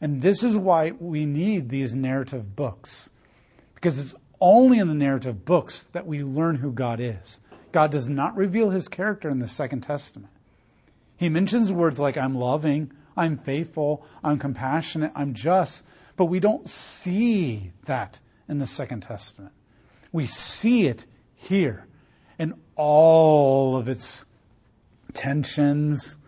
And 0.00 0.20
this 0.20 0.42
is 0.42 0.56
why 0.56 0.92
we 0.98 1.24
need 1.24 1.68
these 1.68 1.94
narrative 1.94 2.56
books. 2.56 3.08
Because 3.74 4.00
it's 4.00 4.16
only 4.40 4.78
in 4.78 4.88
the 4.88 4.94
narrative 4.94 5.44
books 5.44 5.84
that 5.84 6.06
we 6.06 6.24
learn 6.24 6.56
who 6.56 6.72
God 6.72 6.98
is. 6.98 7.40
God 7.70 7.92
does 7.92 8.08
not 8.08 8.36
reveal 8.36 8.70
his 8.70 8.88
character 8.88 9.30
in 9.30 9.38
the 9.38 9.46
Second 9.46 9.82
Testament. 9.82 10.32
He 11.16 11.28
mentions 11.28 11.70
words 11.70 12.00
like, 12.00 12.18
I'm 12.18 12.34
loving, 12.34 12.92
I'm 13.16 13.36
faithful, 13.36 14.04
I'm 14.24 14.38
compassionate, 14.38 15.12
I'm 15.14 15.34
just. 15.34 15.84
But 16.16 16.24
we 16.26 16.40
don't 16.40 16.68
see 16.68 17.70
that 17.84 18.18
in 18.48 18.58
the 18.58 18.66
Second 18.66 19.02
Testament. 19.02 19.52
We 20.10 20.26
see 20.26 20.86
it 20.86 21.06
here 21.34 21.86
in 22.38 22.54
all 22.74 23.76
of 23.76 23.88
its 23.88 24.24
tensions, 25.14 26.18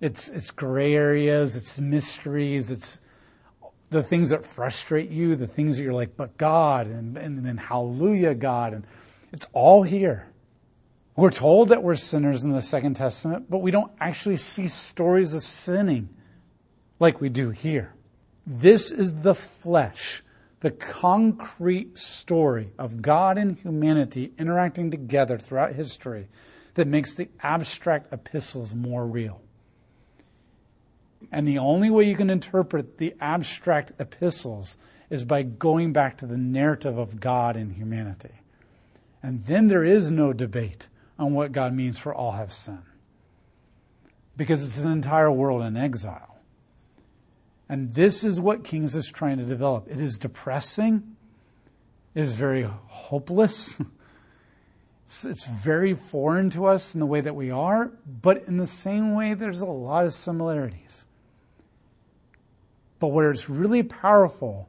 its, 0.00 0.28
its 0.28 0.50
gray 0.50 0.94
areas, 0.94 1.56
its 1.56 1.80
mysteries, 1.80 2.70
its 2.70 2.98
the 3.92 4.02
things 4.02 4.30
that 4.30 4.44
frustrate 4.44 5.10
you, 5.10 5.36
the 5.36 5.46
things 5.46 5.76
that 5.76 5.84
you're 5.84 5.92
like, 5.92 6.16
but 6.16 6.36
God, 6.38 6.86
and, 6.86 7.16
and 7.16 7.44
then 7.44 7.58
hallelujah, 7.58 8.34
God. 8.34 8.72
And 8.72 8.86
it's 9.32 9.48
all 9.52 9.82
here. 9.82 10.32
We're 11.14 11.30
told 11.30 11.68
that 11.68 11.82
we're 11.82 11.94
sinners 11.94 12.42
in 12.42 12.50
the 12.50 12.62
Second 12.62 12.94
Testament, 12.94 13.50
but 13.50 13.58
we 13.58 13.70
don't 13.70 13.92
actually 14.00 14.38
see 14.38 14.66
stories 14.66 15.34
of 15.34 15.42
sinning 15.42 16.08
like 16.98 17.20
we 17.20 17.28
do 17.28 17.50
here. 17.50 17.94
This 18.46 18.90
is 18.90 19.22
the 19.22 19.34
flesh, 19.34 20.22
the 20.60 20.70
concrete 20.70 21.98
story 21.98 22.72
of 22.78 23.02
God 23.02 23.36
and 23.36 23.58
humanity 23.58 24.32
interacting 24.38 24.90
together 24.90 25.38
throughout 25.38 25.74
history 25.74 26.28
that 26.74 26.86
makes 26.86 27.14
the 27.14 27.28
abstract 27.42 28.12
epistles 28.12 28.74
more 28.74 29.06
real. 29.06 29.40
And 31.30 31.46
the 31.46 31.58
only 31.58 31.90
way 31.90 32.04
you 32.04 32.16
can 32.16 32.30
interpret 32.30 32.98
the 32.98 33.14
abstract 33.20 33.92
epistles 33.98 34.76
is 35.10 35.24
by 35.24 35.42
going 35.42 35.92
back 35.92 36.16
to 36.18 36.26
the 36.26 36.36
narrative 36.36 36.98
of 36.98 37.20
God 37.20 37.56
and 37.56 37.72
humanity. 37.72 38.40
And 39.22 39.44
then 39.44 39.68
there 39.68 39.84
is 39.84 40.10
no 40.10 40.32
debate 40.32 40.88
on 41.18 41.34
what 41.34 41.52
God 41.52 41.74
means 41.74 41.98
for 41.98 42.14
all 42.14 42.32
have 42.32 42.52
sinned. 42.52 42.82
Because 44.36 44.64
it's 44.64 44.78
an 44.78 44.90
entire 44.90 45.30
world 45.30 45.62
in 45.62 45.76
exile. 45.76 46.38
And 47.68 47.94
this 47.94 48.24
is 48.24 48.40
what 48.40 48.64
Kings 48.64 48.94
is 48.94 49.10
trying 49.10 49.38
to 49.38 49.44
develop. 49.44 49.86
It 49.88 50.00
is 50.00 50.18
depressing, 50.18 51.16
it 52.14 52.20
is 52.20 52.32
very 52.32 52.62
hopeless. 52.62 53.78
It's 55.24 55.44
very 55.44 55.94
foreign 55.94 56.48
to 56.50 56.64
us 56.64 56.94
in 56.94 57.00
the 57.00 57.06
way 57.06 57.20
that 57.20 57.36
we 57.36 57.50
are, 57.50 57.92
but 58.06 58.44
in 58.48 58.56
the 58.56 58.66
same 58.66 59.14
way, 59.14 59.34
there's 59.34 59.60
a 59.60 59.66
lot 59.66 60.06
of 60.06 60.14
similarities. 60.14 61.06
But 62.98 63.08
where 63.08 63.30
it's 63.30 63.50
really 63.50 63.82
powerful 63.82 64.68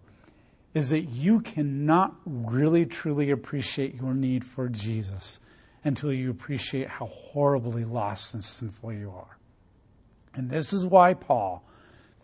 is 0.74 0.90
that 0.90 1.02
you 1.02 1.40
cannot 1.40 2.16
really 2.26 2.86
truly 2.86 3.30
appreciate 3.30 3.96
your 3.96 4.14
need 4.14 4.44
for 4.44 4.68
Jesus 4.68 5.40
until 5.84 6.12
you 6.12 6.30
appreciate 6.30 6.88
how 6.90 7.06
horribly 7.06 7.86
lost 7.86 8.34
and 8.34 8.44
sinful 8.44 8.94
you 8.94 9.12
are. 9.12 9.38
And 10.34 10.50
this 10.50 10.74
is 10.74 10.86
why 10.86 11.14
Paul 11.14 11.64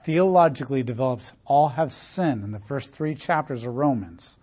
theologically 0.03 0.83
develops 0.83 1.33
all 1.45 1.69
have 1.69 1.93
sinned 1.93 2.43
in 2.43 2.51
the 2.51 2.59
first 2.59 2.93
three 2.93 3.15
chapters 3.15 3.63
of 3.63 3.75
Romans, 3.75 4.37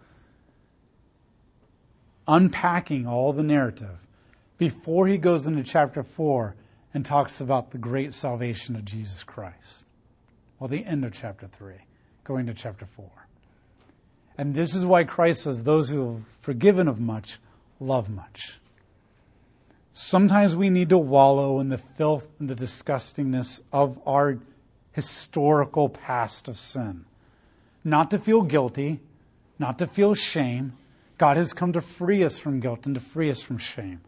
unpacking 2.27 3.07
all 3.07 3.33
the 3.33 3.43
narrative 3.43 4.07
before 4.59 5.07
he 5.07 5.19
goes 5.19 5.47
into 5.47 5.63
chapter 5.63 6.03
4 6.03 6.55
and 6.95 7.05
talks 7.05 7.41
about 7.41 7.71
the 7.71 7.79
great 7.79 8.15
salvation 8.15 8.75
of 8.75 8.85
Jesus 8.85 9.23
Christ. 9.23 9.85
Well, 10.59 10.69
the 10.69 10.85
end 10.85 11.05
of 11.05 11.13
chapter 11.13 11.47
3, 11.47 11.75
going 12.25 12.47
to 12.47 12.55
chapter 12.55 12.87
4. 12.87 13.11
And 14.39 14.55
this 14.55 14.75
is 14.75 14.85
why 14.85 15.05
Christ 15.05 15.43
says, 15.43 15.63
Those 15.63 15.91
who 15.91 16.15
have 16.15 16.27
forgiven 16.41 16.89
of 16.89 17.01
much 17.01 17.39
love 17.81 18.09
much. 18.09 18.59
Sometimes 19.93 20.55
we 20.55 20.69
need 20.69 20.91
to 20.91 20.99
wallow 20.99 21.59
in 21.61 21.71
the 21.71 21.79
filth 21.79 22.27
and 22.39 22.51
the 22.51 22.55
disgustingness 22.55 23.63
of 23.73 23.99
our 24.07 24.39
historical 24.93 25.89
past 25.89 26.49
of 26.49 26.57
sin. 26.57 27.05
Not 27.83 28.11
to 28.11 28.19
feel 28.19 28.43
guilty, 28.43 29.01
not 29.59 29.79
to 29.79 29.87
feel 29.87 30.15
shame. 30.15 30.75
God 31.19 31.37
has 31.37 31.53
come 31.53 31.73
to 31.73 31.81
free 31.81 32.23
us 32.23 32.39
from 32.39 32.61
guilt 32.61 32.87
and 32.87 32.95
to 32.95 33.01
free 33.01 33.31
us 33.31 33.41
from 33.41 33.59
shame, 33.59 34.01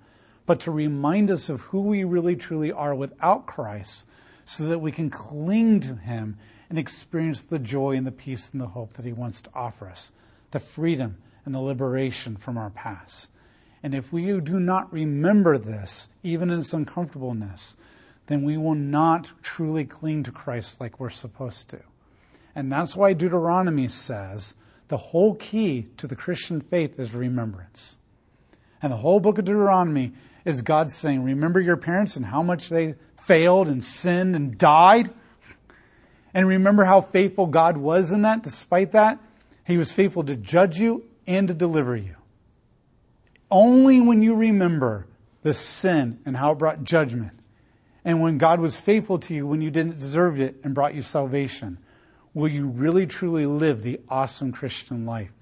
but 0.47 0.61
to 0.61 0.71
remind 0.71 1.31
us 1.31 1.49
of 1.49 1.63
who 1.63 1.81
we 1.81 2.05
really 2.05 2.37
truly 2.37 2.71
are 2.71 2.95
without 2.95 3.47
Christ 3.47 4.07
so 4.45 4.65
that 4.65 4.81
we 4.81 4.93
can 4.93 5.11
cling 5.11 5.81
to 5.81 5.95
Him 5.95 6.37
and 6.69 6.79
experience 6.79 7.43
the 7.43 7.59
joy 7.59 7.97
and 7.97 8.07
the 8.07 8.13
peace 8.13 8.51
and 8.51 8.61
the 8.61 8.69
hope 8.69 8.95
that 8.95 9.05
He 9.07 9.13
wants 9.13 9.41
to 9.43 9.51
offer 9.55 9.89
us, 9.89 10.13
the 10.51 10.61
freedom 10.61 11.17
and 11.45 11.55
the 11.55 11.61
liberation 11.61 12.37
from 12.37 12.59
our 12.59 12.71
past. 12.71 13.31
And 13.83 13.95
if 13.95 14.13
we 14.13 14.27
do 14.41 14.61
not 14.61 14.93
remember 14.93 15.57
this, 15.57 16.09
even 16.23 16.51
in 16.51 16.59
its 16.59 16.75
uncomfortableness, 16.75 17.77
then 18.27 18.43
we 18.43 18.59
will 18.59 18.75
not 18.75 19.33
truly 19.43 19.85
cling 19.85 20.25
to 20.25 20.33
Christ 20.33 20.81
like 20.81 21.01
we're 21.01 21.11
supposed 21.11 21.69
to. 21.71 21.81
And 22.55 22.71
that's 22.71 22.97
why 22.97 23.13
Deuteronomy 23.15 23.89
says 23.89 24.55
the 24.89 24.97
whole 24.97 25.35
key 25.35 25.89
to 25.99 26.07
the 26.07 26.17
Christian 26.17 26.61
faith 26.61 26.99
is 26.99 27.15
remembrance. 27.15 27.99
And 28.83 28.93
the 28.93 28.97
whole 28.99 29.21
book 29.21 29.39
of 29.39 29.45
Deuteronomy 29.45 30.13
is 30.45 30.63
God 30.63 30.91
saying, 30.91 31.23
Remember 31.23 31.61
your 31.61 31.77
parents 31.77 32.17
and 32.17 32.27
how 32.27 32.43
much 32.43 32.69
they 32.69 32.95
failed 33.17 33.69
and 33.69 33.85
sinned 33.85 34.35
and 34.35 34.57
died. 34.57 35.11
And 36.33 36.49
remember 36.49 36.85
how 36.85 37.01
faithful 37.01 37.47
God 37.47 37.77
was 37.77 38.13
in 38.13 38.23
that, 38.23 38.43
despite 38.43 38.93
that? 38.93 39.19
He 39.67 39.77
was 39.77 39.93
faithful 39.93 40.23
to 40.25 40.35
judge 40.35 40.79
you 40.79 41.05
and 41.27 41.49
to 41.49 41.55
deliver 41.55 41.97
you. 41.97 42.17
Only 43.51 44.01
when 44.01 44.23
you 44.23 44.35
remember 44.35 45.07
the 45.43 45.53
sin 45.53 46.21
and 46.25 46.37
how 46.37 46.53
it 46.53 46.59
brought 46.59 46.85
judgment, 46.85 47.33
and 48.05 48.23
when 48.23 48.39
God 48.39 48.61
was 48.61 48.77
faithful 48.79 49.19
to 49.19 49.35
you 49.35 49.47
when 49.47 49.61
you 49.61 49.71
didn't 49.71 49.99
deserve 49.99 50.41
it 50.41 50.57
and 50.65 50.75
brought 50.75 50.95
you 50.95 51.03
salvation, 51.03 51.79
will 52.35 52.49
you 52.49 52.67
really 52.67 53.07
truly 53.07 53.47
live 53.47 53.83
the 53.83 54.01
awesome 54.09 54.53
Christian 54.53 55.07
life 55.07 55.33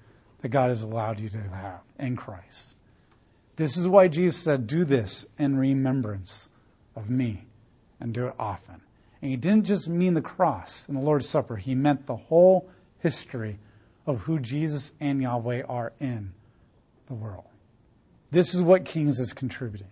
that 0.41 0.49
God 0.49 0.69
has 0.69 0.81
allowed 0.81 1.19
you 1.19 1.29
to 1.29 1.37
have 1.37 1.81
in 1.99 2.15
Christ? 2.15 2.75
This 3.57 3.75
is 3.75 3.87
why 3.87 4.07
Jesus 4.07 4.41
said, 4.41 4.67
Do 4.67 4.85
this 4.85 5.25
in 5.37 5.57
remembrance 5.57 6.49
of 6.95 7.09
me, 7.09 7.45
and 7.99 8.13
do 8.13 8.27
it 8.27 8.35
often. 8.37 8.81
And 9.21 9.31
he 9.31 9.37
didn't 9.37 9.65
just 9.65 9.89
mean 9.89 10.13
the 10.13 10.21
cross 10.21 10.87
and 10.87 10.95
the 10.95 11.01
Lord's 11.01 11.27
Supper, 11.27 11.57
he 11.57 11.75
meant 11.75 12.05
the 12.05 12.15
whole 12.15 12.69
history 12.99 13.59
of 14.05 14.21
who 14.21 14.39
Jesus 14.39 14.93
and 14.99 15.21
Yahweh 15.21 15.63
are 15.63 15.93
in 15.99 16.33
the 17.07 17.13
world. 17.13 17.45
This 18.31 18.53
is 18.53 18.61
what 18.61 18.85
Kings 18.85 19.19
is 19.19 19.33
contributing. 19.33 19.87